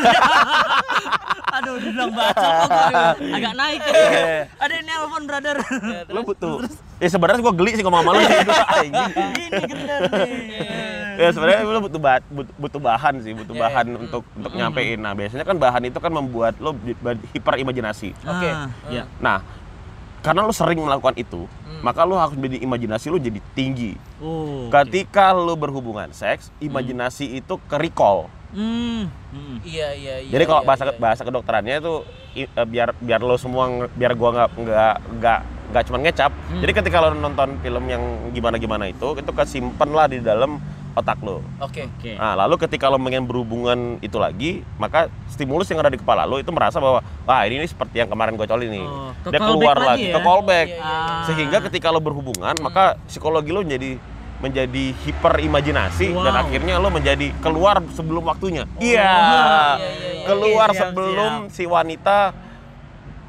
Aduh, 1.50 1.76
dibilang 1.76 2.10
gua 2.10 2.30
agak 3.10 3.54
naik. 3.54 3.80
Eh. 3.84 4.46
Ada 4.54 4.72
yang 4.72 4.86
nelpon, 4.86 5.22
brother. 5.24 5.56
Ya, 5.58 6.00
Lo 6.08 6.20
butuh. 6.22 6.62
Ya 6.96 7.08
sebenarnya 7.08 7.40
gua 7.40 7.50
geli 7.52 7.74
sih 7.74 7.82
ngomong 7.82 8.00
sama 8.00 8.10
lo. 8.12 8.20
Ini 8.20 9.46
getar 9.60 10.02
nih. 10.10 10.99
Ya 11.20 11.28
sebenarnya 11.30 11.60
lo 11.62 11.80
butuh 11.82 12.00
ba- 12.00 12.24
but- 12.26 12.54
butuh 12.56 12.80
bahan 12.80 13.20
sih 13.20 13.32
butuh 13.32 13.52
Iya, 13.52 13.62
bahan 13.62 13.86
iya. 13.86 13.96
untuk 13.98 14.22
untuk 14.32 14.52
nyampein 14.52 14.96
nah 14.96 15.12
biasanya 15.12 15.44
kan 15.44 15.56
bahan 15.56 15.82
itu 15.84 15.98
kan 15.98 16.08
membuat 16.10 16.56
lo 16.56 16.72
ber- 16.72 17.20
hiperimajinasi 17.30 18.16
Oke. 18.18 18.48
Ah, 18.48 18.72
Iya. 18.88 19.04
nah 19.18 19.44
karena 20.20 20.40
lo 20.42 20.50
sering 20.50 20.76
melakukan 20.78 21.12
itu 21.14 21.44
Hmm. 21.44 21.80
maka 21.82 22.02
lo 22.02 22.16
harus 22.16 22.32
jadi 22.34 22.56
imajinasi 22.58 23.06
lo 23.06 23.16
jadi 23.16 23.40
tinggi 23.52 23.96
Oh. 24.18 24.68
ketika 24.70 25.30
lo 25.30 25.52
berhubungan 25.54 26.08
seks 26.10 26.48
imajinasi 26.58 27.36
itu 27.36 27.54
ke 27.60 27.76
recall 27.76 28.32
Hmm. 28.50 29.06
hmm. 29.30 29.56
Iya, 29.62 29.94
iya, 29.94 30.14
iya. 30.18 30.30
jadi 30.30 30.42
kalau 30.42 30.60
iya, 30.60 30.68
bahasa 30.68 30.82
iya. 30.84 30.96
bahasa 30.96 31.22
kedokterannya 31.22 31.74
itu 31.78 31.94
i- 32.34 32.50
eh, 32.50 32.66
biar 32.66 32.96
biar 32.96 33.20
lo 33.20 33.36
semua 33.36 33.68
biar 33.90 34.12
gua 34.12 34.30
nggak 34.34 34.50
nggak 34.58 34.94
nggak 35.16 35.40
nggak 35.70 35.84
cuma 35.86 35.98
ngecap 35.98 36.30
Hmm. 36.30 36.60
jadi 36.60 36.72
ketika 36.74 36.96
lo 36.98 37.14
nonton 37.14 37.58
film 37.58 37.84
yang 37.86 38.02
gimana 38.30 38.56
gimana 38.56 38.84
itu 38.86 39.14
itu 39.14 39.30
kesimpan 39.30 39.88
lah 39.88 40.06
di 40.06 40.18
dalam 40.18 40.58
otak 40.90 41.22
lo 41.22 41.38
Oke. 41.62 41.86
Oke. 41.88 42.18
Nah, 42.18 42.34
lalu 42.36 42.58
ketika 42.58 42.90
lo 42.90 42.98
pengen 42.98 43.22
berhubungan 43.22 43.78
itu 44.00 44.18
lagi, 44.18 44.66
maka 44.74 45.06
stimulus 45.28 45.70
yang 45.70 45.78
ada 45.78 45.86
di 45.86 45.94
kepala 45.94 46.26
lo 46.26 46.36
itu 46.36 46.50
merasa 46.50 46.76
bahwa 46.76 46.98
wah 47.22 47.40
ini, 47.46 47.56
ini 47.56 47.66
seperti 47.66 48.02
yang 48.02 48.10
kemarin 48.10 48.34
gue 48.34 48.42
coli 48.42 48.66
nih. 48.66 48.82
Oh, 48.82 49.14
ke 49.16 49.30
Dia 49.30 49.38
keluar 49.38 49.78
lagi 49.78 49.86
lagi, 49.86 50.04
ya? 50.04 50.12
ke 50.12 50.20
callback. 50.20 50.66
Iya, 50.66 50.74
iya, 50.74 50.82
Ah. 50.82 51.22
Sehingga 51.24 51.58
ketika 51.62 51.88
lo 51.88 52.00
berhubungan, 52.00 52.58
maka 52.58 52.98
psikologi 53.06 53.54
lo 53.54 53.62
menjadi 53.62 54.02
menjadi 54.40 54.84
hiperimajinasi 54.98 56.10
dan 56.10 56.32
Wow. 56.32 56.42
akhirnya 56.42 56.74
lo 56.76 56.88
menjadi 56.88 57.26
keluar 57.38 57.78
sebelum 57.90 58.24
waktunya. 58.24 58.66
Iya. 58.76 58.98
iya, 58.98 59.78
iya, 59.78 59.88
iya. 60.10 60.26
Keluar 60.26 60.68
Oke, 60.68 60.76
siap, 60.76 60.90
sebelum 60.90 61.32
si 61.46 61.64
wanita 61.64 62.18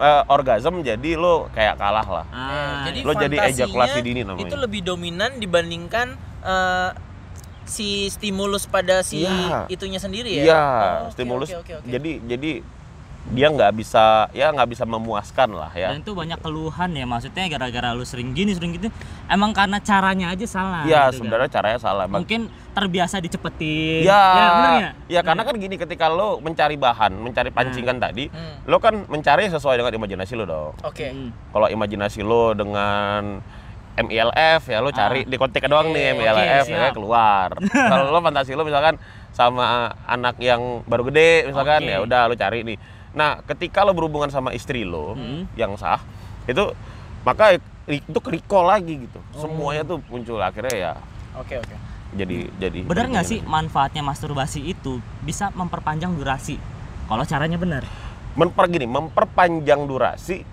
eh, 0.02 0.24
orgasm 0.28 0.82
jadi 0.82 1.14
lo 1.14 1.48
kayak 1.54 1.78
kalah 1.78 2.04
lah. 2.04 2.26
Ah, 2.28 2.90
jadi 2.90 3.00
Lo 3.06 3.14
jadi 3.14 3.38
ejakulasi 3.48 4.02
dini 4.02 4.26
namanya. 4.26 4.44
Itu 4.44 4.58
lebih 4.58 4.82
dominan 4.82 5.38
dibandingkan 5.38 6.18
eh, 6.42 6.90
si 7.64 8.10
stimulus 8.10 8.66
pada 8.66 9.00
si 9.00 9.22
Iya. 9.22 9.70
itunya 9.70 10.02
sendiri 10.02 10.34
ya. 10.34 10.44
Iya, 10.44 10.64
Oh, 11.06 11.14
stimulus. 11.14 11.50
oke, 11.54 11.62
oke, 11.62 11.74
oke. 11.80 11.88
Jadi 11.88 12.12
jadi 12.26 12.52
dia 13.30 13.48
nggak 13.54 13.78
bisa 13.78 14.26
ya 14.34 14.50
nggak 14.50 14.70
bisa 14.74 14.84
memuaskan 14.84 15.54
lah 15.54 15.70
ya. 15.78 15.94
Dan 15.94 16.02
itu 16.02 16.12
banyak 16.18 16.42
keluhan 16.42 16.90
ya 16.98 17.06
maksudnya 17.06 17.46
gara-gara 17.48 17.94
lu 17.94 18.02
sering 18.02 18.34
gini 18.34 18.58
sering 18.58 18.74
gitu. 18.76 18.90
Emang 19.30 19.54
karena 19.54 19.78
caranya 19.78 20.34
aja 20.34 20.44
salah. 20.50 20.84
Iya, 20.84 20.90
gitu 20.90 20.98
kan. 21.06 21.18
sebenarnya 21.22 21.50
caranya 21.54 21.80
salah. 21.80 22.06
Mungkin 22.10 22.50
terbiasa 22.74 23.22
dicepetin. 23.22 24.04
Ya, 24.04 24.24
bener 24.26 24.72
ya? 24.74 24.90
ya 25.08 25.22
karena 25.22 25.46
kan 25.46 25.56
gini 25.56 25.76
ketika 25.78 26.10
lo 26.10 26.42
mencari 26.42 26.76
bahan, 26.76 27.14
mencari 27.14 27.54
pancingan 27.54 28.02
tadi, 28.02 28.26
Hmm. 28.32 28.66
lo 28.66 28.82
kan 28.82 29.06
mencari 29.06 29.48
sesuai 29.48 29.80
dengan 29.80 29.94
imajinasi 29.96 30.34
lo 30.36 30.46
dong. 30.50 30.74
Oke. 30.82 31.14
Hmm. 31.14 31.30
Kalau 31.54 31.68
imajinasi 31.70 32.26
lo 32.26 32.58
dengan 32.58 33.38
MILF 33.92 34.72
ya 34.72 34.80
lo 34.80 34.90
cari 34.90 35.28
di 35.28 35.36
kontek 35.36 35.68
doang 35.68 35.92
nih 35.92 36.16
MILF 36.16 36.64
oke, 36.64 36.72
ya 36.72 36.90
keluar. 36.96 37.50
Kalau 37.92 38.08
lo 38.08 38.20
fantasi 38.24 38.56
lo 38.56 38.64
misalkan 38.64 38.96
sama 39.32 39.92
anak 40.08 40.40
yang 40.40 40.84
baru 40.88 41.08
gede 41.12 41.48
misalkan 41.48 41.84
Oke. 41.84 41.92
ya 41.92 42.00
udah 42.00 42.22
lo 42.28 42.36
cari 42.36 42.64
nih. 42.64 42.78
Nah, 43.12 43.44
ketika 43.44 43.84
lo 43.84 43.92
berhubungan 43.92 44.28
sama 44.28 44.52
istri 44.52 44.82
lo 44.82 45.14
Hmm. 45.14 45.44
yang 45.54 45.76
sah, 45.76 46.00
itu 46.46 46.72
maka 47.22 47.60
itu 47.84 48.20
recall 48.26 48.66
lagi 48.66 49.04
gitu. 49.04 49.20
Oh. 49.36 49.42
Semuanya 49.42 49.84
tuh 49.84 50.00
muncul 50.08 50.40
akhirnya 50.40 50.74
ya 50.74 50.94
Oke, 51.34 51.56
oke. 51.56 51.76
jadi 52.14 52.48
jadi 52.58 52.80
Bener 52.84 53.08
nggak 53.08 53.24
sih 53.26 53.40
manfaatnya 53.42 54.00
masturbasi 54.02 54.64
itu 54.66 54.98
bisa 55.22 55.52
memperpanjang 55.52 56.12
durasi? 56.12 56.56
Kalau 57.06 57.24
caranya 57.24 57.56
benar. 57.56 57.84
memper 58.32 58.64
gini 58.66 58.88
memperpanjang 58.88 59.84
durasi 59.84 60.48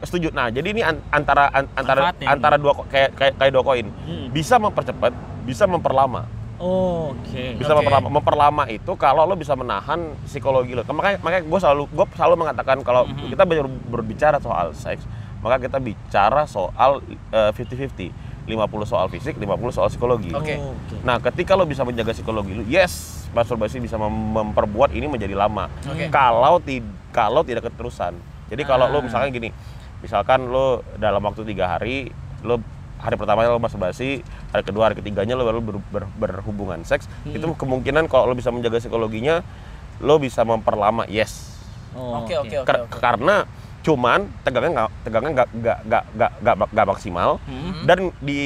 setuju 0.00 0.32
nah 0.32 0.48
jadi 0.48 0.64
ini 0.66 0.80
an- 0.80 1.04
antara 1.12 1.52
an- 1.52 1.68
antara 1.70 2.08
Manfaatnya 2.08 2.28
antara 2.32 2.56
dua 2.56 2.72
kayak 2.88 3.12
kayak, 3.12 3.34
kayak 3.36 3.52
dua 3.52 3.60
koin 3.62 3.86
Hmm. 3.92 4.32
bisa 4.32 4.56
mempercepat 4.56 5.12
bisa 5.44 5.68
memperlama 5.68 6.24
Oh, 6.60 7.16
Oke. 7.16 7.56
bisa 7.56 7.72
Oke. 7.72 7.80
memperlama 7.80 8.08
memperlama 8.12 8.64
itu 8.68 8.92
kalau 8.94 9.24
lo 9.24 9.32
bisa 9.32 9.56
menahan 9.56 10.12
psikologi 10.22 10.76
lo 10.76 10.84
makanya 10.86 11.16
makanya 11.18 11.42
gue 11.42 11.58
selalu 11.58 11.82
gue 11.88 12.06
selalu 12.12 12.34
mengatakan 12.36 12.76
kalau 12.80 13.02
Mhm. 13.04 13.32
kita 13.32 13.42
ber- 13.42 13.80
berbicara 13.88 14.36
soal 14.38 14.70
seks 14.70 15.08
maka 15.40 15.56
kita 15.58 15.80
bicara 15.80 16.44
soal 16.44 17.00
eh, 17.32 17.50
50-50 17.50 18.12
50 18.44 18.84
soal 18.84 19.08
fisik 19.08 19.36
50 19.36 19.72
soal 19.72 19.88
psikologi 19.88 20.28
Oke. 20.30 20.54
Oh, 20.54 20.76
Oke. 20.76 21.00
Nah, 21.00 21.16
ketika 21.18 21.54
lo 21.54 21.64
bisa 21.64 21.80
menjaga 21.80 22.10
psikologi 22.10 22.52
lo, 22.52 22.62
yes, 22.62 22.92
masturbasi 23.30 23.78
bisa 23.78 23.94
mem- 23.94 24.10
memperbuat 24.34 24.90
ini 24.90 25.06
menjadi 25.06 25.32
lama. 25.32 25.64
Oke. 25.82 26.10
Kalau 26.10 26.58
ti- 26.58 26.82
kalau 27.08 27.40
tidak 27.40 27.64
keterusan. 27.64 28.12
Jadi 28.48 28.62
kalau 28.64 28.84
lo 28.84 28.98
Ah. 28.98 29.02
misalkan 29.02 29.30
gini, 29.30 29.48
misalkan 30.00 30.44
lo 30.44 30.82
dalam 30.96 31.22
waktu 31.22 31.46
tiga 31.46 31.70
hari, 31.70 32.10
lo 32.42 32.58
hari 33.00 33.16
pertama 33.16 33.42
lo 33.42 33.56
masturbasi, 33.56 34.20
hari 34.50 34.62
kedua, 34.62 34.86
hari 34.86 34.94
ketiganya 34.94 35.32
lo 35.32 35.42
baru 35.42 35.60
ber- 35.60 35.84
ber- 35.88 36.12
berhubungan 36.14 36.80
seks, 36.82 37.08
Hmm. 37.24 37.32
itu 37.32 37.46
kemungkinan 37.50 38.06
kalau 38.06 38.28
lo 38.28 38.34
bisa 38.34 38.48
menjaga 38.48 38.76
psikologinya, 38.78 39.40
lo 39.98 40.16
bisa 40.16 40.40
memperlama, 40.42 41.04
yes. 41.06 41.56
Oh, 41.90 42.22
Oke, 42.22 42.36
oke, 42.36 42.54
oke. 42.56 42.66
Kar- 42.66 42.86
Karena 42.88 43.42
cuman 43.80 44.28
tegangnya 44.40 44.70
nggak 44.78 44.90
tegangnya 45.02 45.30
nggak 45.34 45.48
nggak 45.50 45.78
nggak 45.82 46.02
nggak 46.12 46.30
nggak 46.38 46.56
nggak 46.70 46.86
maksimal 46.86 47.30
Hmm. 47.42 47.72
dan 47.82 47.98
di 48.20 48.42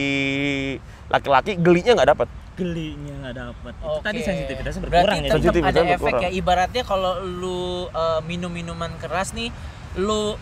laki-laki 1.07 1.55
gelinya 1.57 1.93
nggak 1.95 2.11
dapat. 2.15 2.29
Gelinya 2.55 3.15
nggak 3.21 3.35
dapat. 3.37 3.73
Itu 3.75 4.01
tadi 4.01 4.19
sensitivitasnya 4.23 4.81
Berarti 4.81 4.95
berkurang 4.95 5.17
ya. 5.17 5.23
tetap 5.25 5.35
Sensitivitasnya 5.37 5.83
ada 5.83 5.91
efek 5.93 6.05
berkurang. 6.07 6.23
ya. 6.23 6.31
Ibaratnya 6.33 6.83
kalau 6.85 7.13
lu 7.21 7.63
uh, 7.89 8.21
minum 8.23 8.49
minuman 8.49 8.95
keras 8.97 9.35
nih, 9.35 9.51
lu 9.97 10.39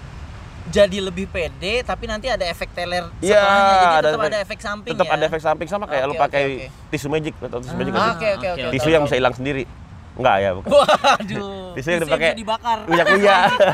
jadi 0.64 0.98
lebih 1.00 1.26
pede, 1.26 1.82
tapi 1.82 2.04
nanti 2.04 2.26
ada 2.26 2.44
efek 2.44 2.70
teler 2.70 3.08
Iya, 3.18 3.34
setelahnya. 3.34 3.72
Jadi 3.72 3.82
ada 3.82 3.98
tetap 3.98 4.12
efek- 4.14 4.28
ada 4.28 4.38
efek 4.40 4.58
samping 4.60 4.92
tetap 4.92 5.06
ya. 5.06 5.12
ada 5.12 5.24
efek 5.24 5.40
samping 5.40 5.66
sama 5.66 5.84
kayak 5.84 6.04
lu 6.04 6.12
Oke, 6.12 6.22
pakai 6.22 6.42
oke, 6.44 6.66
tisu 6.88 7.06
magic 7.08 7.34
atau 7.36 7.58
tisu 7.58 7.74
magic 7.74 7.90
Ah, 7.90 7.94
nggak 7.94 8.04
sih? 8.04 8.14
Oke, 8.14 8.28
oke, 8.32 8.48
oke. 8.48 8.70
tisu 8.70 8.88
yang 8.88 9.02
bisa 9.02 9.16
hilang 9.16 9.32
sendiri 9.32 9.64
enggak 10.12 10.36
ya 10.38 10.50
bukan 10.52 10.70
Waduh. 10.70 11.72
Tisu 11.72 11.88
yang 11.88 12.00
dipakai- 12.04 12.36
dibakar. 12.36 12.78
punya 12.84 13.04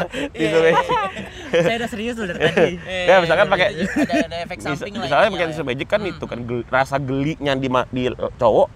tisu 0.38 0.57
Iya, 0.57 0.71
magic 0.71 0.87
Saya 1.50 1.76
udah 1.76 1.90
serius 1.90 2.14
loh 2.14 2.26
dari 2.28 2.38
tadi. 2.40 2.75
Ya, 3.04 3.14
misalkan 3.18 3.47
pakai- 3.49 3.71
ada 3.75 4.14
ada 4.25 4.37
efek 4.40 4.59
samping 4.61 4.92
lah. 4.95 5.02
misalnya 5.02 5.26
intinya 5.26 5.35
pakai 5.37 5.47
tisu 5.50 5.61
ya. 5.61 5.66
magic 5.66 5.87
kan 5.88 6.00
Hmm. 6.00 6.11
itu 6.11 6.25
kan 6.25 6.38
rasa 6.71 6.97
gelinya 6.97 7.52
di 7.52 7.66
di 7.90 8.02
cowok 8.35 8.68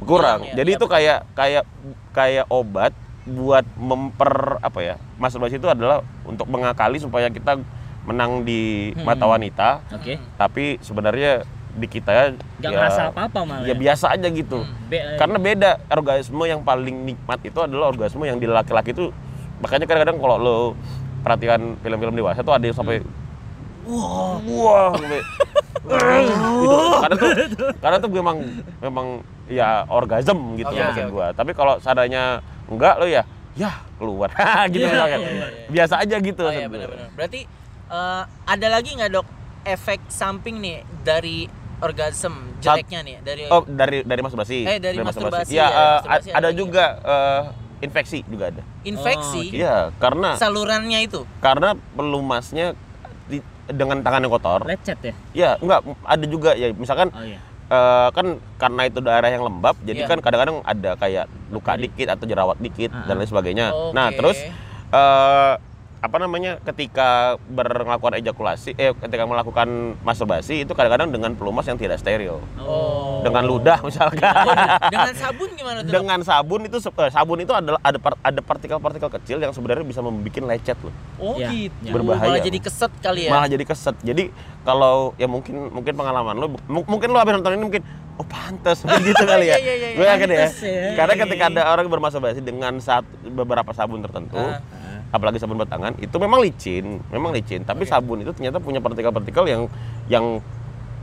kurang 0.00 0.40
ya, 0.42 0.52
jadi 0.54 0.70
iya, 0.70 0.76
itu 0.76 0.86
kayak 0.86 1.18
kayak 1.34 1.64
kayak 2.10 2.44
obat 2.48 2.92
buat 3.30 3.62
memper 3.74 4.32
apa 4.58 4.80
ya 4.80 4.94
masturbasi 5.16 5.56
itu 5.56 5.66
adalah 5.66 5.98
untuk 6.22 6.46
mengakali 6.46 6.98
supaya 6.98 7.26
kita 7.26 7.62
menang 8.02 8.42
di 8.42 8.90
Hmm. 8.92 9.04
mata 9.04 9.24
wanita 9.24 9.68
Oke. 9.90 10.18
tapi 10.34 10.80
sebenarnya 10.80 11.44
di 11.70 11.86
kita 11.86 12.10
ya 12.10 12.24
Gak 12.58 12.66
ya, 12.66 12.70
ngerasa 12.72 13.00
apa-apa 13.08 13.40
malah. 13.44 13.62
ya 13.62 13.74
biasa 13.74 14.10
aja 14.10 14.26
gitu 14.26 14.60
Hmm. 14.60 14.88
Be- 14.88 15.16
karena 15.16 15.38
beda 15.38 15.70
orgasme 15.88 16.44
yang 16.44 16.60
paling 16.60 16.96
nikmat 17.06 17.38
itu 17.40 17.58
adalah 17.58 17.88
orgasme 17.88 18.22
yang 18.22 18.36
di 18.36 18.44
laki-laki 18.44 18.90
itu 18.90 19.14
makanya 19.58 19.84
kadang-kadang 19.84 20.18
kalau 20.18 20.36
lo 20.36 20.56
perhatikan 21.20 21.60
film-film 21.78 22.16
dewasa 22.16 22.40
tuh 22.40 22.50
ada 22.50 22.64
yang 22.64 22.74
sampai 22.74 23.04
wah 23.84 24.40
wah 24.40 24.88
sampai 24.92 25.20
gitu. 25.90 26.76
karena 26.98 27.14
tuh 27.16 27.30
karena 27.76 27.96
tuh 27.98 28.10
memang 28.10 28.36
memang 28.78 29.06
ya 29.46 29.84
orgasm 29.86 30.54
gitu 30.54 30.70
Oke, 30.70 30.80
maksud 30.80 31.06
gua 31.08 31.26
tapi 31.30 31.50
kalau 31.52 31.76
seandainya 31.76 32.38
enggak 32.70 32.94
lo 32.96 33.06
ya 33.06 33.22
ya 33.52 33.70
keluar 33.96 34.30
gitu 34.72 34.80
Iya, 34.80 34.88
misalkan. 34.88 35.18
iya, 35.18 35.28
iya. 35.28 35.46
biasa 35.68 35.94
aja 35.98 36.16
gitu 36.18 36.42
Oh 36.42 36.50
iya 36.50 36.64
gua. 36.64 36.72
benar-benar. 36.72 37.08
Berarti 37.12 37.40
eh, 37.90 38.22
ada 38.46 38.66
lagi 38.66 38.90
nggak 38.94 39.10
dok 39.10 39.26
efek 39.62 40.00
samping 40.08 40.56
nih 40.56 40.76
dari 41.02 41.50
orgasm 41.80 42.32
jeleknya 42.58 43.00
nih 43.02 43.16
dari 43.20 43.42
oh 43.46 43.64
dari 43.64 44.00
dari 44.02 44.20
masturbasi 44.20 44.58
Eh, 44.62 44.78
dari 44.78 44.96
masturbasi, 44.98 45.50
ya, 45.50 45.58
ya, 45.58 45.66
eh, 45.66 45.74
masturbasi 45.98 46.28
ada, 46.30 46.38
ada 46.38 46.50
juga 46.52 46.84
eh, 47.02 47.42
infeksi 47.80 48.18
juga 48.24 48.44
ada 48.48 48.62
infeksi 48.82 49.40
Oh, 49.40 49.50
oke. 49.50 49.56
iya 49.56 49.76
karena 49.96 50.28
salurannya 50.36 51.00
itu. 51.02 51.20
karena 51.38 51.72
pelumasnya 51.90 52.76
di- 53.26 53.40
dengan 53.66 53.98
tangan 53.98 54.20
yang 54.20 54.32
kotor 54.32 54.60
Lecet 54.62 54.98
ya? 55.00 55.14
ya 55.32 55.50
enggak 55.56 55.80
ada 56.04 56.24
juga 56.24 56.50
ya 56.52 56.68
misalkan 56.70 57.08
Oh 57.10 57.24
iya. 57.24 57.40
eh, 57.66 58.08
kan 58.10 58.26
karena 58.56 58.82
itu 58.84 58.98
daerah 59.00 59.28
yang 59.28 59.42
lembab 59.42 59.74
jadi 59.80 60.04
Iya. 60.04 60.08
kan 60.08 60.18
kadang-kadang 60.20 60.60
ada 60.62 60.90
kayak 60.94 61.24
luka 61.50 61.74
dikit 61.76 62.08
atau 62.10 62.24
jerawat 62.24 62.56
dikit 62.58 62.90
Ah, 62.90 63.04
dan 63.04 63.18
lain 63.18 63.28
sebagainya. 63.28 63.66
Nah 63.90 64.08
Oke. 64.10 64.16
terus 64.16 64.38
eh, 64.90 65.54
apa 66.00 66.16
namanya 66.16 66.56
ketika 66.62 67.36
melakukan 67.46 68.16
ejakulasi 68.16 68.72
eh 68.74 68.96
ketika 68.96 69.24
melakukan 69.24 69.68
masturbasi 70.00 70.64
itu 70.64 70.72
kadang-kadang 70.72 71.12
dengan 71.12 71.36
pelumas 71.36 71.64
yang 71.64 71.76
tidak 71.76 72.00
steril 72.00 72.40
Oh. 72.56 73.20
dengan 73.20 73.44
ludah 73.44 73.84
misalkan 73.84 74.32
Dengan 74.88 75.12
sabun 75.12 75.52
gimana 75.52 75.84
tuh? 75.84 75.92
Dengan 75.92 76.18
sabun 76.20 76.60
itu 76.64 76.80
eh, 76.80 77.10
sabun 77.10 77.38
itu 77.38 77.52
adalah 77.52 77.76
ada 77.82 78.00
ada 78.18 78.40
partikel-partikel 78.40 79.12
kecil 79.20 79.36
yang 79.38 79.52
sebenarnya 79.52 79.84
bisa 79.84 80.00
membuat 80.00 80.40
lecet 80.48 80.80
loh 80.80 80.94
Oh 81.18 81.36
Ya, 81.36 81.52
gitu. 81.52 81.76
ya. 81.84 81.92
Berbahaya. 81.92 82.32
Malah 82.32 82.42
jadi 82.42 82.58
keset 82.58 82.92
kali 82.98 83.20
ya. 83.28 83.30
malah 83.30 83.48
jadi 83.50 83.64
keset 83.64 83.96
jadi 84.00 84.32
kalau 84.62 85.12
ya 85.14 85.28
mungkin 85.28 85.68
mungkin 85.68 85.92
pengalaman 85.92 86.32
lo 86.34 86.46
mu- 86.64 86.86
mungkin 86.86 87.12
lo 87.12 87.20
habis 87.20 87.36
nonton 87.36 87.52
ini 87.54 87.64
mungkin 87.66 87.82
oh 88.16 88.24
pantas 88.24 88.80
mungkin 88.82 89.04
gitu 89.10 89.24
kali 89.24 89.48
ya 89.48 89.56
Iya, 89.56 89.60
iya, 89.60 89.74
iya, 89.74 89.88
gue 89.92 90.00
iya. 90.02 90.12
yakin 90.16 90.28
ya 90.30 90.38
ya. 90.40 90.48
karena 90.96 91.14
ketika 91.18 91.44
ada 91.46 91.62
orang 91.68 91.86
bermasturbasi 91.86 92.40
dengan 92.40 92.76
saat 92.78 93.04
beberapa 93.22 93.68
sabun 93.70 94.00
tertentu 94.00 94.40
Ah. 94.40 94.64
Apalagi 95.10 95.36
sabun 95.36 95.58
batangan 95.58 95.98
itu 95.98 96.16
memang 96.16 96.38
licin 96.38 97.02
memang 97.08 97.30
licin 97.30 97.60
tapi 97.60 97.82
sabun 97.82 98.20
itu 98.20 98.30
ternyata 98.30 98.56
punya 98.56 98.78
partikel-partikel 98.78 99.44
yang 99.44 99.62
yang 100.06 100.26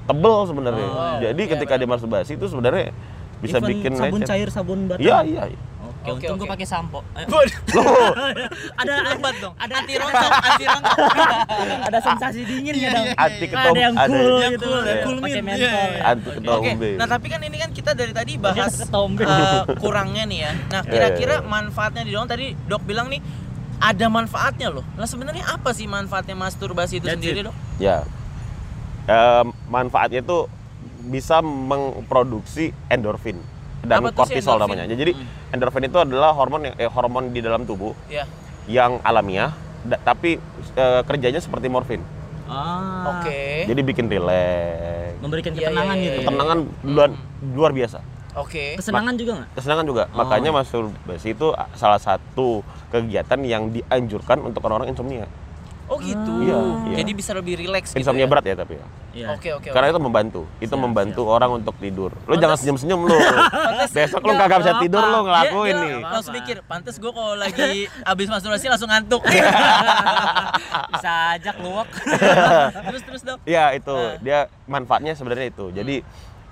tebel 0.04 0.38
sebenarnya 0.44 0.88
Oh, 0.88 1.16
jadi 1.20 1.36
iya, 1.38 1.52
ketika 1.54 1.74
dia 1.76 1.86
masturbasi 1.86 2.32
itu 2.34 2.48
sebenarnya 2.48 2.96
bisa 3.38 3.60
Even 3.60 3.70
bikin 3.70 3.92
sabun 3.94 4.18
lecet 4.18 4.30
cair, 4.30 4.50
sabun 4.50 4.80
batang. 4.88 5.04
iya 5.04 5.18
iya 5.22 5.44
iya. 5.48 5.60
Oke, 6.00 6.14
Oke, 6.14 6.26
untung 6.26 6.36
oke. 6.38 6.42
gue 6.42 6.54
pakai 6.56 6.66
sampo. 6.66 7.00
Loh, 7.28 7.44
ada 8.76 8.92
Lembat 9.04 9.36
dong. 9.38 9.54
Ada 9.58 9.74
Anti 9.78 9.94
rontok, 9.94 10.32
anti 10.32 10.66
rontok. 10.66 10.98
ada 11.90 12.00
sensasi 12.00 12.40
dingin 12.44 12.74
ya 12.78 12.90
dong. 12.94 13.08
anti 13.14 13.46
Kan 13.46 13.52
ketom 13.52 13.74
ada 13.74 13.82
yang 13.82 13.94
ada 13.94 14.08
cool 14.08 14.36
Yang 14.38 14.54
gitu. 14.54 14.64
cool, 14.64 14.82
yang 14.82 14.98
Cool 14.98 15.14
mint. 15.14 15.22
pakai 15.22 15.36
Iya, 15.36 15.44
mentol. 15.44 15.68
iya. 15.68 16.02
anti 16.06 16.30
ketom 16.32 16.56
Oke, 16.56 16.70
B. 16.72 16.84
nah 16.96 17.08
tapi 17.08 17.28
kan 17.28 17.40
ini 17.42 17.58
kan 17.58 17.70
kita 17.72 17.92
dari 17.92 18.14
tadi 18.14 18.34
bahas 18.40 18.74
ketombe. 18.78 19.22
eh, 19.22 19.62
kurangnya 19.76 20.24
nih 20.24 20.40
ya. 20.40 20.52
Nah 20.70 20.82
Iya, 20.82 20.88
kira-kira 20.88 21.34
iya, 21.34 21.40
iya. 21.40 21.50
manfaatnya 21.50 22.02
di 22.02 22.12
dalam 22.12 22.26
tadi 22.26 22.46
dok 22.64 22.82
bilang 22.84 23.08
nih 23.08 23.20
ada 23.80 24.06
manfaatnya 24.08 24.70
loh. 24.70 24.86
Nah 24.94 25.06
sebenarnya 25.06 25.46
apa 25.46 25.70
sih 25.72 25.86
manfaatnya 25.86 26.34
masturbasi 26.34 26.98
itu 26.98 27.06
That's 27.06 27.16
sendiri 27.16 27.40
it. 27.42 27.48
dok? 27.48 27.56
Ya, 27.78 27.98
Em, 29.06 29.48
manfaatnya 29.66 30.20
itu 30.20 30.52
bisa 31.02 31.40
memproduksi 31.40 32.76
endorfin 32.88 33.40
dan 33.82 34.04
Apa 34.04 34.12
kortisol 34.14 34.60
endorfin? 34.60 34.76
namanya. 34.76 34.86
Jadi 34.92 35.12
endorfin 35.50 35.84
itu 35.86 35.96
adalah 35.96 36.36
hormon 36.36 36.62
yang 36.66 36.76
eh, 36.76 36.86
hormon 36.86 37.32
di 37.32 37.40
dalam 37.40 37.64
tubuh 37.64 37.96
Ya. 38.06 38.28
yang 38.68 39.00
alamiah, 39.02 39.56
da- 39.82 40.02
tapi 40.02 40.36
eh, 40.74 41.02
kerjanya 41.08 41.40
seperti 41.40 41.72
morfin. 41.72 42.04
Ah. 42.48 43.20
Oke. 43.20 43.64
Jadi 43.64 43.82
bikin 43.82 44.08
rileks, 44.08 45.20
Memberikan 45.20 45.52
Iya, 45.52 45.68
ketenangan 45.68 45.84
iya, 45.88 45.98
iya, 45.98 46.04
gitu. 46.04 46.14
iya. 46.14 46.28
ketenangan 46.28 46.58
luar, 46.84 47.10
luar 47.48 47.72
biasa. 47.72 48.00
Oke. 48.38 48.78
Kesenangan 48.78 49.14
juga 49.18 49.32
nggak? 49.42 49.50
Kesenangan 49.58 49.86
juga. 49.86 50.04
Oh. 50.08 50.18
Makanya 50.22 50.50
masturbasi 50.54 51.34
itu 51.34 51.48
salah 51.74 51.98
satu 51.98 52.62
kegiatan 52.88 53.40
yang 53.42 53.74
dianjurkan 53.74 54.42
untuk 54.42 54.62
orang-orang 54.64 54.94
insomnia. 54.94 55.26
Oh 55.88 55.96
gitu. 56.04 56.44
Iya, 56.44 56.60
iya. 56.92 56.96
Jadi 57.00 57.12
bisa 57.16 57.32
lebih 57.32 57.56
rileks 57.56 57.96
gitu. 57.96 58.04
Insomnia 58.04 58.28
ya? 58.28 58.30
berat 58.30 58.44
ya 58.44 58.56
tapi 58.60 58.76
ya. 58.76 58.86
Iya. 59.16 59.28
Oke 59.32 59.50
oke. 59.56 59.72
Karena 59.72 59.88
itu 59.88 60.02
membantu. 60.04 60.42
Itu 60.60 60.76
Siap, 60.76 60.84
membantu 60.84 61.22
orang 61.26 61.64
untuk 61.64 61.80
tidur. 61.80 62.12
Lu 62.28 62.36
jangan 62.36 62.60
senyum-senyum 62.60 63.08
lu. 63.08 63.16
Pantes- 63.16 63.96
Besok 63.96 64.20
lu 64.20 64.36
Nggak 64.36 64.52
kagak 64.52 64.60
bisa 64.68 64.74
tidur 64.84 65.00
lu 65.02 65.20
ngelakuin 65.24 65.72
Dia- 65.72 65.84
nih. 65.88 65.96
Langsung 66.04 66.34
mikir, 66.36 66.58
pantes 66.68 66.96
gue 67.00 67.08
kalau 67.08 67.34
lagi 67.40 67.88
abis 68.04 68.28
masturbasi 68.28 68.68
langsung 68.68 68.92
ngantuk. 68.92 69.24
Bisa 70.92 71.12
ajak 71.40 71.56
luwak. 71.64 71.88
terus 72.92 73.02
terus 73.08 73.22
dok. 73.24 73.40
Iya 73.48 73.72
itu 73.74 73.96
Eh. 73.96 74.14
dia 74.20 74.40
manfaatnya 74.68 75.16
sebenarnya 75.16 75.48
itu. 75.50 75.72
Jadi 75.72 76.04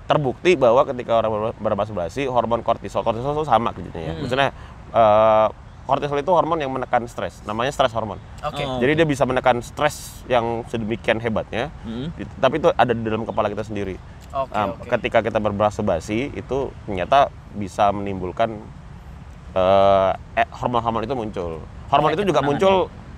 terbukti 0.06 0.54
bahwa 0.54 0.86
ketika 0.86 1.18
orang 1.18 1.30
ber- 1.30 1.58
bermasturbasi 1.58 2.30
hormon 2.30 2.62
kortisol, 2.62 3.02
kortisol 3.02 3.34
itu 3.34 3.44
sama 3.44 3.74
kerjanya 3.74 4.00
ya. 4.00 4.12
Hmm. 4.14 4.20
Maksudnya 4.22 4.48
eh, 4.94 5.48
kortisol 5.86 6.18
itu 6.18 6.30
hormon 6.34 6.58
yang 6.58 6.70
menekan 6.74 7.06
stres, 7.06 7.42
namanya 7.46 7.70
stres 7.70 7.94
hormon. 7.94 8.18
Oke. 8.42 8.62
Oh. 8.62 8.78
Jadi 8.82 9.02
dia 9.02 9.06
bisa 9.06 9.22
menekan 9.26 9.62
stres 9.62 10.22
yang 10.26 10.66
sedemikian 10.66 11.18
hebatnya, 11.22 11.70
Hmm. 11.86 12.10
Tapi 12.42 12.58
itu 12.58 12.70
ada 12.74 12.92
di 12.94 13.02
dalam 13.02 13.22
kepala 13.26 13.50
kita 13.50 13.62
sendiri. 13.62 13.94
Oke 14.34 14.52
Um, 14.52 14.74
oke. 14.78 14.90
Ketika 14.90 15.18
kita 15.22 15.38
bermasturbasi 15.38 16.34
itu 16.34 16.74
ternyata 16.86 17.30
bisa 17.54 17.90
menimbulkan 17.94 18.58
eh, 19.54 20.12
eh, 20.38 20.48
hormon-hormon 20.54 21.06
itu 21.06 21.14
muncul. 21.14 21.52
Hormon 21.86 22.10
Kayak 22.10 22.18
itu 22.18 22.24
juga 22.34 22.40
muncul 22.42 22.76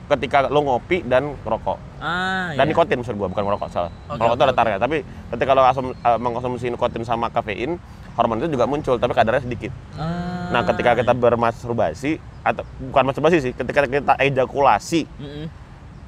ketika 0.09 0.49
lo 0.49 0.61
ngopi 0.62 1.05
dan 1.05 1.37
rokok 1.43 1.77
Ah, 1.99 2.49
dan 2.50 2.65
iya. 2.65 2.71
nikotin 2.71 2.97
maksud 2.97 3.12
gua 3.12 3.27
bukan 3.27 3.43
merokok 3.43 3.69
salah. 3.69 3.91
Oke, 4.07 4.17
Rokok 4.17 4.31
itu 4.31 4.38
oke, 4.38 4.47
ada 4.47 4.55
tarnya, 4.55 4.79
tapi 4.79 4.97
ketika 5.05 5.50
lo 5.53 5.62
asum- 5.62 5.93
eh, 5.93 6.17
mengkonsumsi 6.17 6.67
nikotin 6.69 7.03
sama 7.03 7.27
kafein, 7.27 7.77
hormon 8.15 8.38
itu 8.38 8.49
juga 8.49 8.65
muncul 8.65 8.97
tapi 8.97 9.12
kadarnya 9.12 9.43
sedikit. 9.43 9.73
Ah, 9.95 10.49
Nah, 10.49 10.65
ketika 10.65 10.95
kita 10.95 11.12
bermasturbasi 11.12 12.17
atau 12.41 12.62
bukan 12.81 13.03
masturbasi 13.05 13.37
sih, 13.38 13.53
ketika 13.53 13.85
kita 13.85 14.15
ejakulasi 14.17 15.05
Mm-mm. 15.12 15.45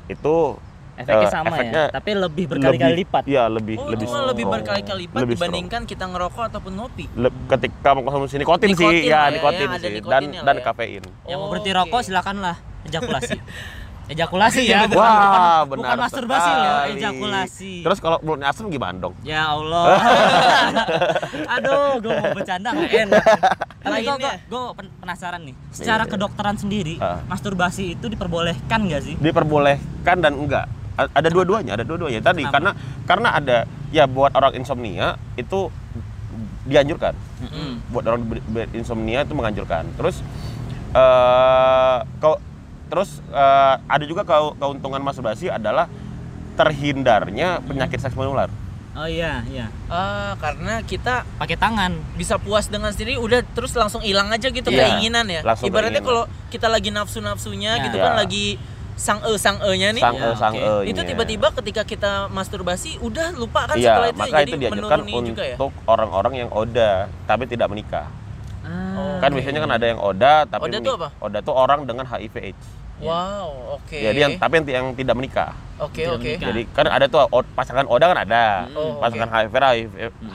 itu 0.09 0.37
Efeknya 0.95 1.27
eh, 1.27 1.33
sama 1.33 1.49
efeknya 1.51 1.83
ya, 1.83 1.93
tapi 1.93 2.11
lebih 2.13 2.45
berkali-kali 2.47 2.93
lipat. 2.99 3.23
Iya, 3.25 3.49
lebih 3.49 3.75
Oh, 3.75 3.89
lebih 3.89 4.05
itu 4.05 4.13
malah 4.13 4.27
lebih 4.31 4.45
berkali-kali 4.47 5.01
lipat 5.09 5.17
Lebih 5.19 5.33
strong. 5.35 5.49
dibandingkan 5.49 5.83
kita 5.85 6.05
ngerokok 6.07 6.45
ataupun 6.47 6.73
ngopi. 6.77 7.05
Le- 7.17 7.33
ketika 7.49 7.89
mengkonsumsi 7.97 8.37
nikotin, 8.37 8.69
Nikotin 8.69 9.01
sih, 9.01 9.09
ya, 9.09 9.27
ya, 9.27 9.33
nikotin 9.33 9.65
ada 9.67 9.81
sih 9.81 9.97
dan 9.99 10.23
dan 10.39 10.57
ya. 10.57 10.63
kafein. 10.63 11.03
Yang 11.25 11.37
mau 11.37 11.45
Oh, 11.45 11.51
berhenti 11.51 11.73
oke. 11.73 11.79
rokok 11.81 12.01
silakanlah 12.05 12.57
ejakulasi. 12.85 13.37
ejakulasi 14.11 14.61
ya, 14.65 14.85
bukan, 14.91 14.99
Wah, 14.99 15.15
bukan, 15.15 15.31
benar. 15.65 15.79
bukan 15.79 15.97
masturbasi 16.03 16.51
sekali. 16.51 16.91
ejakulasi. 16.93 17.73
Terus 17.81 17.99
kalau 17.99 18.19
mulutnya 18.21 18.49
asam 18.49 18.67
gimana 18.67 18.97
dong? 18.99 19.15
Ya 19.23 19.47
Allah. 19.49 19.85
Aduh, 21.55 21.99
gue 21.99 22.13
mau 22.13 22.31
bercanda 22.33 22.69
nggak 22.71 22.91
enak. 23.07 23.25
Tapi 23.81 23.99
gue 24.45 24.63
penasaran 24.99 25.41
nih. 25.43 25.55
Secara 25.71 26.03
Iya. 26.03 26.11
kedokteran 26.11 26.57
sendiri, 26.57 26.99
Ah. 26.99 27.23
masturbasi 27.25 27.95
itu 27.95 28.07
diperbolehkan 28.07 28.81
nggak 28.83 29.03
sih? 29.03 29.15
diperbolehkan 29.17 30.17
dan 30.19 30.35
enggak 30.35 30.67
A- 30.93 31.13
ada 31.15 31.29
dua-duanya 31.29 31.73
ada 31.73 31.85
dua-duanya 31.87 32.21
tadi 32.21 32.43
Kenapa? 32.43 32.53
karena 32.53 32.71
karena 33.07 33.29
ada 33.33 33.57
ya 33.89 34.05
buat 34.05 34.33
orang 34.33 34.53
insomnia 34.55 35.15
itu 35.35 35.71
dianjurkan 36.63 37.15
Mm-mm. 37.41 37.81
buat 37.89 38.05
orang 38.05 38.21
berinsomnia 38.47 39.23
itu 39.23 39.33
menganjurkan 39.33 39.89
terus 39.95 40.21
eh 40.91 41.97
kau 42.19 42.37
terus 42.91 43.23
eh, 43.25 43.75
ada 43.81 44.05
juga 44.05 44.23
kau- 44.23 44.53
keuntungan 44.53 44.99
masturbasi 44.99 45.47
adalah 45.49 45.87
terhindarnya 46.55 47.63
penyakit 47.63 47.97
seks 47.99 48.13
menular 48.13 48.51
Oh 48.91 49.07
iya, 49.07 49.47
iya. 49.47 49.71
Ah, 49.87 50.35
karena 50.37 50.83
kita 50.83 51.23
Pakai 51.39 51.55
tangan. 51.55 51.95
bisa 52.19 52.37
puas 52.37 52.67
dengan 52.67 52.91
sendiri 52.91 53.17
udah 53.17 53.47
terus 53.49 53.71
langsung 53.73 54.03
hilang 54.03 54.27
aja 54.29 54.51
gitu 54.51 54.67
Iya, 54.67 54.99
keinginan 54.99 55.25
ya. 55.25 55.41
langsung 55.41 55.71
Ibaratnya 55.71 56.03
kalau 56.03 56.27
kita 56.51 56.67
lagi 56.67 56.91
nafsu-nafsunya 56.91 57.79
Ya. 57.79 57.85
gitu 57.87 57.97
Ya. 57.97 58.03
kan 58.03 58.13
lagi 58.19 58.59
sang 58.97 59.23
e 59.23 59.39
sang 59.39 59.63
e 59.63 59.71
nya 59.79 59.95
nih. 59.95 60.03
sang 60.03 60.19
Ya, 60.19 60.27
e 60.27 60.31
sang 60.35 60.53
oke. 60.53 60.67
e 60.83 60.91
Itu 60.91 61.01
tiba-tiba 61.03 61.55
ketika 61.55 61.87
kita 61.87 62.13
masturbasi 62.29 62.99
udah 62.99 63.31
lupa 63.33 63.65
kan 63.65 63.79
iya 63.79 63.95
setelah 63.95 64.09
itu 64.09 64.13
ya, 64.13 64.21
maka 64.21 64.37
jadi 64.37 64.51
itu 64.51 64.59
dianjurkan 64.59 64.99
juga 65.25 65.43
ya. 65.45 65.55
untuk 65.55 65.73
orang-orang 65.87 66.33
yang 66.37 66.51
oda 66.51 66.91
tapi 67.25 67.45
tidak 67.47 67.71
menikah 67.71 68.11
Ah. 68.61 69.17
kan 69.19 69.31
Oke. 69.31 69.39
biasanya 69.39 69.61
kan 69.63 69.73
ada 69.73 69.87
yang 69.87 69.99
oda 69.99 70.35
tapi 70.45 70.67
Oda 70.67 70.79
tuh 70.81 70.95
apa? 70.99 71.09
oda 71.17 71.39
tuh 71.41 71.55
orang 71.55 71.81
dengan 71.85 72.05
HIV 72.05 72.35
AIDS 72.45 72.67
Wow, 73.01 73.81
oke. 73.81 73.97
jadi 73.97 74.19
yang 74.21 74.33
tapi 74.37 74.61
yang, 74.61 74.67
yang 74.69 74.87
tidak 74.93 75.17
menikah 75.17 75.53
Oke, 75.81 76.05
Tidak 76.05 76.13
oke. 76.13 76.21
menikah. 76.23 76.49
Jadi 76.53 76.63
kan 76.77 76.85
ada 76.87 77.07
tuh 77.09 77.25
pasangan 77.57 77.89
Oda 77.89 78.13
kan 78.13 78.19
ada. 78.21 78.69
Oh, 78.77 79.01
pasangan 79.01 79.33
oke. 79.33 79.37
HIV 79.49 79.55
HIV, 79.57 79.93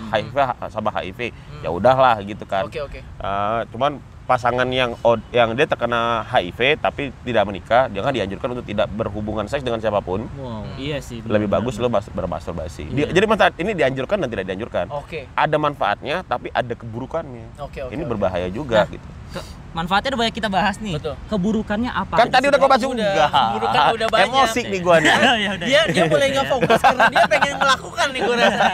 HIV 0.10 0.36
sama 0.74 0.90
HIV. 0.90 1.20
Ya 1.62 1.70
udahlah 1.70 2.18
gitu 2.26 2.42
kan. 2.50 2.66
Oke, 2.66 2.82
oke. 2.82 2.98
Eh, 2.98 3.60
cuman 3.70 4.02
pasangan 4.26 4.66
yang 4.66 4.98
od- 5.06 5.22
yang 5.30 5.54
dia 5.54 5.70
terkena 5.70 6.26
HIV 6.26 6.82
tapi 6.82 7.14
tidak 7.22 7.46
menikah, 7.46 7.86
dia 7.94 8.02
kan 8.02 8.10
dianjurkan 8.10 8.58
untuk 8.58 8.66
tidak 8.66 8.90
berhubungan 8.90 9.46
seks 9.46 9.62
dengan 9.62 9.78
siapa 9.78 10.02
pun. 10.02 10.26
Wow, 10.34 10.66
iya 10.82 10.98
sih. 10.98 11.22
Lebih 11.22 11.46
benar, 11.46 11.62
bagus 11.62 11.78
lo 11.78 11.94
mas- 11.94 12.10
bermasturbasi. 12.10 12.90
Di- 12.90 13.06
Iya. 13.06 13.14
jadi 13.14 13.26
masa 13.30 13.54
ini 13.54 13.78
dianjurkan 13.78 14.18
dan 14.18 14.30
tidak 14.34 14.46
dianjurkan. 14.50 14.90
Oke. 14.90 15.30
Ada 15.30 15.62
manfaatnya 15.62 16.26
tapi 16.26 16.50
ada 16.50 16.74
keburukannya. 16.74 17.62
Oke, 17.62 17.86
oke. 17.86 17.94
ini 17.94 18.02
oke. 18.02 18.18
berbahaya 18.18 18.50
juga 18.50 18.90
gitu. 18.90 19.06
Ke- 19.30 19.46
manfaatnya 19.76 20.10
udah 20.10 20.22
banyak 20.24 20.36
kita 20.36 20.48
bahas 20.48 20.76
nih. 20.80 20.96
Betul. 20.96 21.16
Keburukannya 21.28 21.92
apa? 21.92 22.16
Kan 22.16 22.32
tadi 22.32 22.48
udah 22.48 22.58
kau 22.58 22.66
bahas 22.66 22.80
Udah, 22.82 22.96
juga. 22.96 23.26
keburukan 23.28 23.82
udah 23.92 24.08
banyak. 24.08 24.32
Emosi 24.32 24.62
nih 24.64 24.80
gua 24.80 24.96
nih. 24.98 25.12
ya 25.44 25.50
udah. 25.52 25.68
Dia 25.68 25.82
dia 25.86 26.04
mulai 26.08 26.28
nggak 26.32 26.48
fokus 26.48 26.80
karena 26.80 27.04
dia 27.12 27.24
pengen 27.28 27.56
melakukan 27.58 28.08
nih 28.10 28.22
gue 28.22 28.36
rasa. 28.38 28.66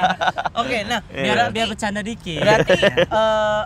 Oke, 0.56 0.78
nah 0.86 1.00
Iya. 1.04 1.18
biar 1.18 1.36
berarti, 1.36 1.52
biar 1.52 1.68
bercanda 1.68 2.02
dikit. 2.02 2.40
berarti 2.40 2.72
eh, 3.02 3.62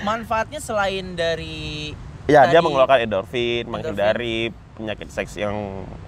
manfaatnya 0.00 0.58
selain 0.58 1.12
dari 1.12 1.92
Ya, 2.24 2.48
dia 2.48 2.56
tadi- 2.56 2.64
mengeluarkan 2.64 2.98
endorfin, 2.98 3.64
menghindari 3.68 4.48
penyakit 4.74 5.12
seks 5.12 5.36
yang 5.36 5.52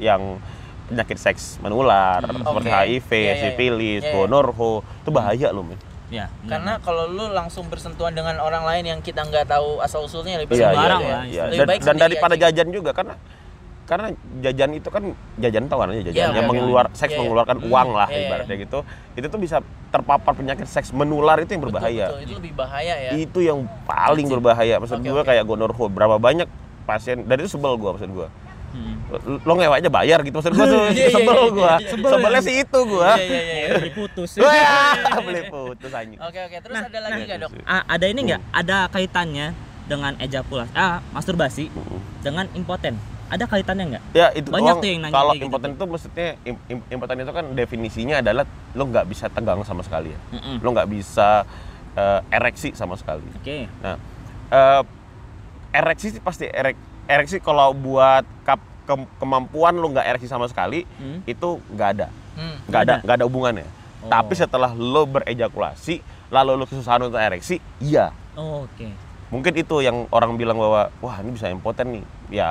yang 0.00 0.40
penyakit 0.86 1.18
seks 1.18 1.60
menular 1.60 2.24
seperti 2.24 2.46
Oke. 2.64 2.72
HIV, 2.72 3.10
Iya, 3.10 3.20
iya, 3.20 3.28
iya. 3.28 3.42
sifilis, 3.42 4.00
Iya, 4.00 4.08
iya. 4.08 4.14
gonorho. 4.16 4.74
Itu 5.02 5.10
bahaya 5.10 5.52
loh, 5.52 5.60
men. 5.62 5.76
Ya, 6.06 6.30
karena 6.46 6.78
kalau 6.78 7.10
lu 7.10 7.34
langsung 7.34 7.66
bersentuhan 7.66 8.14
dengan 8.14 8.38
orang 8.38 8.62
lain 8.62 8.84
yang 8.86 9.00
kita 9.02 9.26
nggak 9.26 9.50
tahu 9.50 9.82
asal 9.82 10.06
usulnya 10.06 10.38
lebih 10.38 10.54
Iya, 10.54 10.62
iya, 10.62 10.70
sembarang 10.70 11.00
iya, 11.02 11.10
lah, 11.10 11.22
iya. 11.26 11.42
Lebih 11.44 11.58
Dan, 11.58 11.66
baik 11.66 11.80
dan 11.82 11.96
daripada 11.98 12.34
aja. 12.34 12.42
jajan 12.46 12.68
juga 12.70 12.90
karena 12.94 13.14
karena 13.86 14.06
jajan 14.40 14.70
itu 14.72 14.88
kan 14.88 15.02
jajan 15.36 15.64
tahu 15.66 15.78
kan 15.78 15.88
jajan 15.92 16.10
Iya, 16.10 16.26
yang 16.30 16.46
oke. 16.46 16.50
mengeluar 16.50 16.84
seks 16.90 17.10
Iya, 17.10 17.10
iya. 17.10 17.18
mengeluarkan 17.18 17.56
Hmm, 17.56 17.70
uang 17.70 17.88
lah 17.92 18.08
iya. 18.08 18.22
ibaratnya 18.22 18.56
gitu. 18.56 18.78
Itu 19.14 19.26
tuh 19.26 19.40
bisa 19.40 19.56
terpapar 19.88 20.32
penyakit 20.32 20.66
seks 20.66 20.90
menular 20.90 21.38
itu 21.38 21.50
yang 21.50 21.62
Betul, 21.62 21.74
berbahaya. 21.74 22.06
betul, 22.06 22.20
itu 22.22 22.32
lebih 22.38 22.52
bahaya 22.54 22.94
ya. 23.00 23.10
Itu 23.12 23.38
yang 23.42 23.58
paling 23.82 24.26
berbahaya. 24.28 24.74
Maksud 24.78 24.98
Oke, 24.98 25.06
gua 25.06 25.22
oke. 25.22 25.26
kayak 25.26 25.42
gonorho 25.42 25.84
berapa 25.86 26.16
banyak 26.18 26.46
pasien 26.82 27.26
dan 27.26 27.36
itu 27.36 27.50
sebel 27.50 27.74
gua 27.74 27.94
maksud 27.94 28.10
gua. 28.10 28.30
Hmm. 29.06 29.38
Lo- 29.40 29.54
ngewe 29.54 29.70
aja 29.72 29.86
bayar 29.86 30.18
gitu 30.20 30.34
maksud 30.34 30.52
gua 30.52 30.66
tuh 30.66 30.82
Iya, 30.90 30.98
iya, 30.98 31.08
sebel 31.10 31.34
iya, 31.36 31.46
gua. 31.48 31.62
iya, 31.62 31.76
iya. 31.78 31.88
Sebel 31.88 32.10
Sebelnya 32.10 32.36
ya. 32.36 32.42
sih 32.42 32.54
itu 32.58 32.78
gua. 32.84 33.10
Iya, 33.12 33.22
iya, 33.22 33.40
iya. 33.62 33.76
Beli 33.78 33.92
putus. 33.92 34.30
Wah, 34.42 34.94
beli 35.20 35.42
putus 35.46 35.90
anjing. 35.90 36.18
Oke, 36.18 36.38
oke. 36.42 36.56
Terus 36.60 36.76
ada 36.80 36.98
lagi 37.00 37.20
nggak 37.22 37.38
dok? 37.38 37.50
Ah, 37.62 37.82
ada 37.86 38.04
ini 38.04 38.20
nggak? 38.24 38.40
Ada 38.52 38.76
kaitannya 38.88 39.46
dengan 39.86 40.12
ejakulasi, 40.18 40.72
ah, 40.72 40.98
masturbasi 41.10 41.64
Mm. 41.68 42.00
dengan 42.20 42.44
impoten. 42.52 42.94
Ada 43.26 43.44
kaitannya 43.44 43.84
nggak? 43.88 44.02
Ya 44.12 44.30
itu 44.32 44.48
Banyak 44.48 44.66
doang. 44.72 44.82
tuh 44.82 44.88
yang 44.88 45.00
nanya 45.00 45.14
Kalau 45.14 45.32
gitu 45.32 45.44
impoten 45.44 45.70
itu 45.72 45.84
maksudnya 45.84 46.28
im- 46.42 46.62
im- 46.68 46.86
impoten 46.88 47.16
itu 47.20 47.32
kan 47.32 47.44
definisinya 47.52 48.16
adalah 48.18 48.44
lo 48.72 48.84
nggak 48.84 49.06
bisa 49.06 49.26
tegang 49.28 49.62
sama 49.62 49.82
sekali 49.82 50.10
ya. 50.10 50.18
Mm-mm. 50.32 50.58
Lo 50.58 50.68
nggak 50.72 50.88
bisa 50.88 51.46
eh, 51.94 52.20
ereksi 52.28 52.70
sama 52.72 52.94
sekali. 52.94 53.22
Oke. 53.32 53.70
Nah, 53.80 53.96
eh, 54.48 54.82
ereksi 55.72 56.10
sih 56.10 56.20
pasti 56.20 56.44
erek, 56.44 56.74
ereksi 57.06 57.38
kalau 57.38 57.70
buat 57.70 58.20
kap, 58.42 58.58
ke- 58.86 59.10
kemampuan 59.18 59.74
lo 59.74 59.90
nggak 59.90 60.06
ereksi 60.06 60.30
sama 60.30 60.46
sekali 60.46 60.86
Hmm. 60.96 61.20
itu 61.26 61.58
nggak 61.68 61.88
ada, 61.92 62.06
Hmm. 62.32 62.56
nggak 62.64 62.80
ada, 62.80 62.92
ada? 62.92 63.02
nggak 63.02 63.16
ada 63.18 63.26
hubungannya. 63.26 63.66
Oh. 64.00 64.08
Tapi 64.08 64.32
setelah 64.32 64.70
lo 64.70 65.02
berejakulasi, 65.04 66.00
lalu 66.30 66.54
lo 66.54 66.64
kesusahan 66.64 67.02
untuk 67.02 67.18
ereksi, 67.18 67.58
iya. 67.78 68.14
Oh, 68.32 68.64
Oke. 68.64 68.94
Mungkin 69.26 69.58
itu 69.58 69.82
yang 69.82 70.06
orang 70.08 70.38
bilang 70.38 70.54
bahwa 70.54 70.86
wah 71.02 71.18
ini 71.18 71.34
bisa 71.34 71.50
impoten 71.50 71.98
nih. 71.98 72.04
Ya 72.30 72.46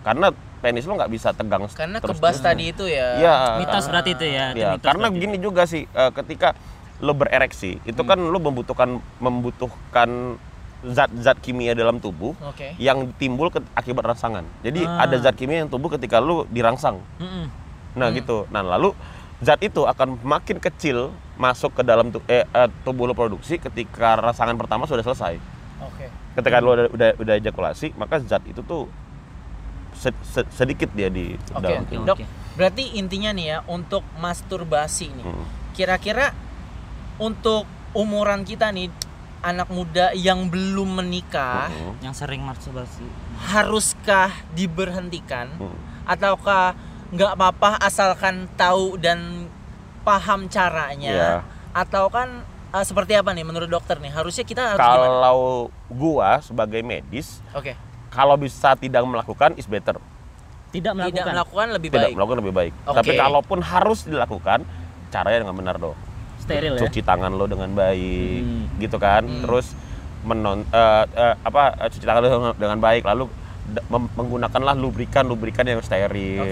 karena 0.00 0.30
penis 0.62 0.86
lo 0.86 0.94
nggak 0.94 1.10
bisa 1.10 1.34
tegang 1.34 1.66
Karena 1.66 1.98
terus 1.98 2.22
kebas 2.22 2.38
tadi 2.38 2.70
itu 2.70 2.86
ya. 2.86 3.18
Iya. 3.18 3.34
Mitos 3.58 3.90
berarti 3.90 4.10
itu 4.14 4.26
ya. 4.30 4.54
itu 4.54 4.62
Ya, 4.62 4.68
mitos 4.78 4.86
karena 4.86 5.06
gini 5.10 5.36
juga 5.42 5.66
sih 5.66 5.90
eh, 5.90 6.10
ketika 6.14 6.54
lo 7.00 7.18
berereksi 7.18 7.82
itu 7.82 8.02
kan 8.04 8.20
lo 8.20 8.38
membutuhkan 8.38 9.02
membutuhkan 9.18 10.38
zat-zat 10.82 11.36
kimia 11.38 11.72
dalam 11.72 11.96
tubuh 11.96 12.32
Oke. 12.40 12.72
yang 12.76 13.12
timbul 13.14 13.48
ke- 13.48 13.64
akibat 13.72 14.00
rangsangan. 14.06 14.44
Jadi 14.60 14.80
Ah. 14.82 15.04
ada 15.04 15.16
zat 15.16 15.34
kimia 15.34 15.60
yang 15.60 15.68
tubuh 15.68 15.88
ketika 15.90 16.16
lo 16.16 16.44
dirangsang. 16.46 17.00
Mm-mm. 17.16 17.46
Nah, 17.92 18.08
Hmm. 18.08 18.16
gitu. 18.16 18.48
Nah, 18.48 18.62
lalu 18.62 18.96
zat 19.38 19.60
itu 19.60 19.84
akan 19.84 20.16
makin 20.20 20.56
kecil 20.56 21.12
masuk 21.36 21.72
ke 21.72 21.82
dalam 21.82 22.08
tu- 22.08 22.24
eh, 22.26 22.44
eh, 22.44 22.68
tubuh 22.82 23.04
lo 23.04 23.12
produksi 23.12 23.56
ketika 23.56 24.16
rangsangan 24.16 24.56
pertama 24.56 24.84
sudah 24.84 25.02
selesai. 25.02 25.36
Oke. 25.80 26.08
Ketika 26.32 26.60
lo 26.60 26.72
udah, 26.72 26.86
udah 26.88 27.08
udah 27.18 27.34
ejakulasi, 27.36 27.92
maka 27.94 28.20
zat 28.20 28.44
itu 28.44 28.60
tuh 28.60 28.88
se- 29.92 30.16
se- 30.22 30.48
sedikit 30.50 30.88
dia 30.90 31.08
di 31.08 31.36
Oke, 31.50 31.60
dalam 31.60 31.82
Oke, 31.82 31.92
tubuh. 31.92 32.06
Dok, 32.06 32.16
oke. 32.16 32.26
berarti 32.56 32.84
intinya 32.96 33.32
nih 33.32 33.46
ya 33.46 33.58
untuk 33.66 34.00
masturbasi 34.16 35.12
nih. 35.12 35.24
Hmm. 35.24 35.44
Kira-kira 35.72 36.32
untuk 37.16 37.64
umuran 37.90 38.44
kita 38.44 38.70
nih 38.70 38.88
anak 39.40 39.68
muda 39.68 40.12
yang 40.12 40.46
belum 40.46 40.96
menikah 40.96 41.66
Hmm. 41.66 41.96
Yang 42.00 42.14
sering 42.18 42.42
masturbasi. 42.42 43.04
haruskah 43.42 44.28
diberhentikan 44.52 45.48
Hmm. 45.56 45.76
ataukah 46.04 46.76
nggak 47.10 47.32
apa-apa 47.32 47.80
asalkan 47.80 48.46
tahu 48.54 48.94
dan 48.96 49.48
paham 50.00 50.46
caranya 50.46 51.10
Iya. 51.10 51.34
atau 51.72 52.06
kan 52.06 52.44
eh, 52.70 52.84
seperti 52.84 53.12
apa 53.12 53.32
nih 53.32 53.42
menurut 53.42 53.66
dokter 53.66 53.96
nih 53.96 54.08
harusnya 54.08 54.44
kita 54.44 54.62
harus 54.68 54.78
gimana? 54.78 55.02
Kalau 55.02 55.38
gua 55.88 56.38
sebagai 56.38 56.80
medis, 56.80 57.42
Oke. 57.50 57.74
kalau 58.08 58.36
bisa 58.36 58.76
tidak 58.76 59.02
melakukan 59.02 59.56
is 59.56 59.66
better. 59.66 59.98
Tidak 60.70 60.92
melakukan. 60.92 61.18
Tidak 61.18 61.34
melakukan 61.34 61.66
lebih 61.72 61.88
Tidak 61.90 62.02
baik. 62.04 62.14
melakukan 62.14 62.38
lebih 62.38 62.54
baik. 62.54 62.72
Oke. 62.84 62.96
Tapi 62.96 63.12
kalaupun 63.16 63.58
harus 63.60 64.06
dilakukan, 64.06 64.62
caranya 65.10 65.42
dengan 65.42 65.56
benar 65.56 65.76
dong. 65.76 65.98
Steril 66.50 66.72
ya. 66.74 66.80
Cuci 66.82 67.00
tangan 67.00 67.30
lo 67.30 67.46
dengan 67.46 67.70
baik, 67.70 68.42
Hmm. 68.42 68.64
gitu 68.76 68.96
kan. 68.98 69.22
Hmm. 69.22 69.42
Terus 69.46 69.66
menon 70.20 70.66
eh, 70.66 71.04
eh, 71.08 71.34
apa 71.40 71.62
cuci 71.86 72.02
tangan 72.02 72.20
lo 72.20 72.28
dengan- 72.52 72.82
baik 72.82 73.06
lalu 73.06 73.30
menggunakanlah 73.88 74.74
lubrikan 74.74 75.22
lubrikan 75.24 75.62
yang 75.62 75.78
steril. 75.78 76.42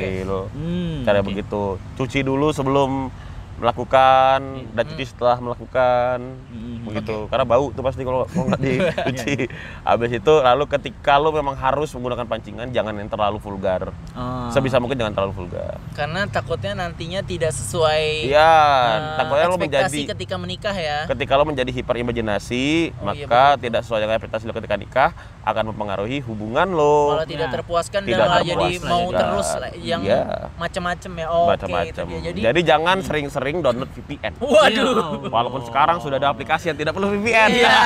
Hmm, 0.55 1.03
Cara 1.03 1.19
oke. 1.19 1.27
begitu. 1.27 1.63
Cuci 1.99 2.23
dulu 2.23 2.55
sebelum 2.55 3.11
melakukan 3.59 4.41
dan 4.73 4.85
cuci 4.87 5.05
setelah 5.05 5.37
melakukan 5.37 6.19
Hmm, 6.49 6.87
begitu. 6.87 7.27
Karena 7.27 7.45
bau 7.45 7.69
tuh 7.69 7.83
pasti 7.83 8.01
kalau 8.01 8.25
kalau 8.25 8.49
nggak 8.49 8.63
dicuci. 8.65 9.51
Habis 9.83 10.11
itu 10.15 10.33
lalu 10.33 10.65
ketika 10.67 11.17
lo 11.17 11.29
memang 11.29 11.55
harus 11.55 11.91
menggunakan 11.91 12.25
pancingan 12.25 12.71
jangan 12.71 12.95
yang 12.95 13.07
terlalu 13.07 13.37
vulgar. 13.37 13.91
Oh. 14.15 14.49
sebisa 14.49 14.79
mungkin 14.79 14.97
jangan 14.97 15.13
terlalu 15.13 15.35
vulgar. 15.37 15.77
Karena 15.93 16.25
takutnya 16.25 16.73
nantinya 16.75 17.21
tidak 17.21 17.51
sesuai 17.51 18.25
iya 18.25 18.55
eh, 18.97 19.17
takutnya 19.19 19.47
lo 19.47 19.57
menjadi 19.57 20.01
ketika 20.09 20.37
menikah 20.37 20.73
ya. 20.73 20.99
ketika 21.07 21.33
lo 21.35 21.45
menjadi 21.45 21.71
hiperimajinasi 21.71 22.65
Oh, 22.95 23.13
iya, 23.13 23.27
maka 23.27 23.43
betul. 23.53 23.63
tidak 23.65 23.81
sesuai 23.85 24.01
dengan 24.01 24.15
ekspektasi 24.17 24.45
lo 24.45 24.55
ketika 24.55 24.77
nikah 24.77 25.11
akan 25.49 25.65
mempengaruhi 25.67 26.19
hubungan 26.21 26.69
lo 26.71 27.15
Kalau 27.15 27.27
tidak 27.27 27.47
Nah, 27.47 27.55
terpuaskan 27.55 28.01
tidak 28.03 28.19
dan 28.19 28.29
malah 28.29 28.45
jadi 28.45 28.69
mau 28.83 29.05
juga. 29.07 29.19
terus 29.19 29.49
lah, 29.55 29.71
yang 29.75 30.01
Iya. 30.01 30.21
macam-macam 30.55 31.11
ya. 31.15 31.27
Oke, 31.29 31.49
macam-macam 31.51 31.87
itu 31.89 32.01
dia. 32.05 32.21
Jadi, 32.23 32.39
jadi 32.43 32.61
jangan 32.63 32.97
sering-sering 33.01 33.57
download 33.59 33.91
VPN 33.91 34.33
waduh. 34.39 35.25
walaupun 35.27 35.63
sekarang 35.65 35.97
sudah 35.99 36.17
ada 36.17 36.29
aplikasi 36.29 36.69
yang 36.69 36.77
tidak 36.77 36.93
perlu 36.93 37.09
VPN 37.11 37.51
Iya. 37.55 37.77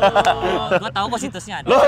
Gue 0.80 0.90
tahu 0.90 1.06
kok 1.08 1.20
situsnya 1.20 1.54
ada. 1.60 1.66
Loh, 1.66 1.82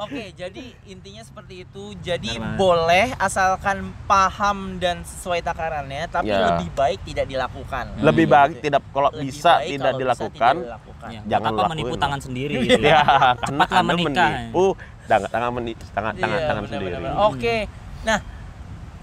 Oke, 0.00 0.24
jadi 0.32 0.64
intinya 0.84 1.22
seperti 1.22 1.64
itu. 1.64 1.84
Jadi 1.98 2.30
Benar, 2.32 2.44
Mas. 2.44 2.56
boleh 2.56 3.06
asalkan 3.18 3.76
paham 4.04 4.58
dan 4.76 5.00
sesuai 5.02 5.40
takarannya, 5.40 6.06
tapi 6.06 6.28
Ya. 6.28 6.52
lebih 6.52 6.68
baik 6.72 7.00
tidak 7.02 7.26
dilakukan. 7.26 7.84
lebih 7.98 8.24
Gitu 8.24 8.34
baik 8.34 8.52
ya. 8.52 8.62
tidak 8.62 8.82
kalau 8.88 9.10
Lebih 9.10 9.24
bisa 9.24 9.50
baik 9.54 9.68
tidak 9.68 9.78
kalau 9.80 9.88
bisa 9.88 10.02
dilakukan 10.02 10.54
tidak 10.54 10.66
dilakukan. 10.68 11.08
Ya, 11.08 11.20
Jangan 11.28 11.50
apa 11.50 11.64
menipu 11.68 11.94
tangan 11.96 12.20
sendiri 12.20 12.54
gitu. 12.64 12.80
ya 12.82 13.00
karena 13.38 13.64
Cepatlah 13.78 13.94
anda 13.94 13.94
menikah. 13.94 14.30
menipu 14.30 14.66
tangan 15.08 15.28
tangan 15.30 15.50
meni, 15.50 15.72
tangan 15.88 16.12
tangan, 16.14 16.36
Iya, 16.36 16.46
tangan 16.46 16.62
benar, 16.62 16.72
sendiri. 16.76 16.96
Oke. 17.24 17.56
Nah, 18.04 18.18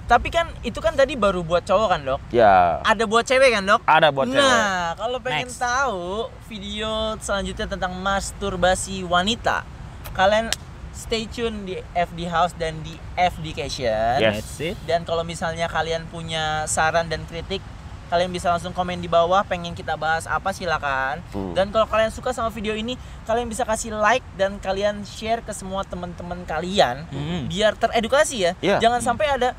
tapi 0.06 0.30
kan 0.30 0.46
itu 0.62 0.78
kan 0.78 0.94
tadi 0.94 1.18
baru 1.18 1.42
buat 1.42 1.66
cowok 1.66 1.88
kan, 1.90 2.02
Dok? 2.06 2.22
ya 2.30 2.78
Ada 2.86 3.04
buat 3.04 3.26
cewek 3.26 3.50
kan, 3.52 3.66
Dok? 3.66 3.82
ada 3.84 4.14
buat 4.14 4.30
cewek 4.30 4.38
Nah, 4.38 4.94
kalau 4.94 5.18
pengen 5.18 5.50
Next. 5.50 5.58
tahu 5.58 6.30
video 6.46 7.18
selanjutnya 7.18 7.66
tentang 7.66 7.98
masturbasi 7.98 9.02
wanita, 9.02 9.66
kalian 10.14 10.54
stay 10.94 11.26
tune 11.26 11.66
di 11.66 11.76
FD 11.92 12.20
House 12.26 12.54
dan 12.54 12.80
di 12.80 12.94
FDcation. 13.18 14.22
Yes. 14.22 14.46
That's 14.46 14.62
it. 14.62 14.76
Dan 14.86 15.04
kalau 15.04 15.26
misalnya 15.26 15.66
kalian 15.68 16.06
punya 16.06 16.70
saran 16.70 17.10
dan 17.10 17.26
kritik, 17.26 17.60
kalian 18.06 18.30
bisa 18.30 18.48
langsung 18.48 18.70
komen 18.70 18.98
di 18.98 19.08
bawah 19.08 19.42
pengen 19.42 19.72
kita 19.72 19.96
bahas 19.96 20.26
apa 20.26 20.50
silakan. 20.50 21.20
Hmm. 21.30 21.54
Dan 21.54 21.70
kalau 21.70 21.86
kalian 21.86 22.10
suka 22.10 22.30
sama 22.30 22.50
video 22.50 22.72
ini, 22.72 22.94
kalian 23.24 23.46
bisa 23.46 23.62
kasih 23.62 23.94
like 23.94 24.24
dan 24.34 24.58
kalian 24.58 25.02
share 25.02 25.40
ke 25.40 25.52
semua 25.52 25.82
teman-teman 25.82 26.42
kalian 26.44 27.06
Hmm. 27.08 27.46
biar 27.46 27.74
teredukasi 27.74 28.36
ya. 28.40 28.52
Iya. 28.60 28.78
Jangan 28.80 29.02
sampai 29.02 29.28
ada 29.28 29.50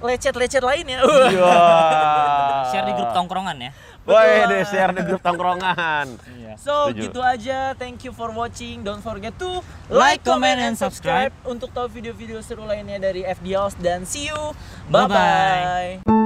lecet-lecet 0.00 0.60
lainnya. 0.60 1.00
Iya. 1.00 1.48
Share 2.70 2.84
di 2.84 2.92
grup 2.92 3.12
tongkrongan 3.12 3.56
ya. 3.58 3.70
Woi, 4.04 4.44
deh 4.44 4.60
share 4.66 4.92
di 4.92 5.00
grup 5.00 5.22
tongkrongan. 5.22 6.06
Iya. 6.36 6.52
So 6.60 6.92
Setuju. 6.92 7.00
gitu 7.00 7.20
aja. 7.20 7.72
Thank 7.72 8.04
you 8.04 8.12
for 8.12 8.28
watching. 8.28 8.84
Don't 8.84 9.00
forget 9.00 9.32
to 9.38 9.64
Like, 9.88 10.20
comment, 10.20 10.60
and 10.60 10.76
subscribe. 10.76 11.32
untuk 11.44 11.72
tahu 11.72 11.88
video-video 11.88 12.40
seru 12.40 12.64
lainnya 12.64 13.00
dari 13.00 13.24
FD 13.24 13.46
House 13.54 13.76
dan 13.78 14.04
see 14.04 14.28
you. 14.28 14.52
Bye-bye. 14.88 15.08
Bye 15.08 16.04
bye. 16.04 16.23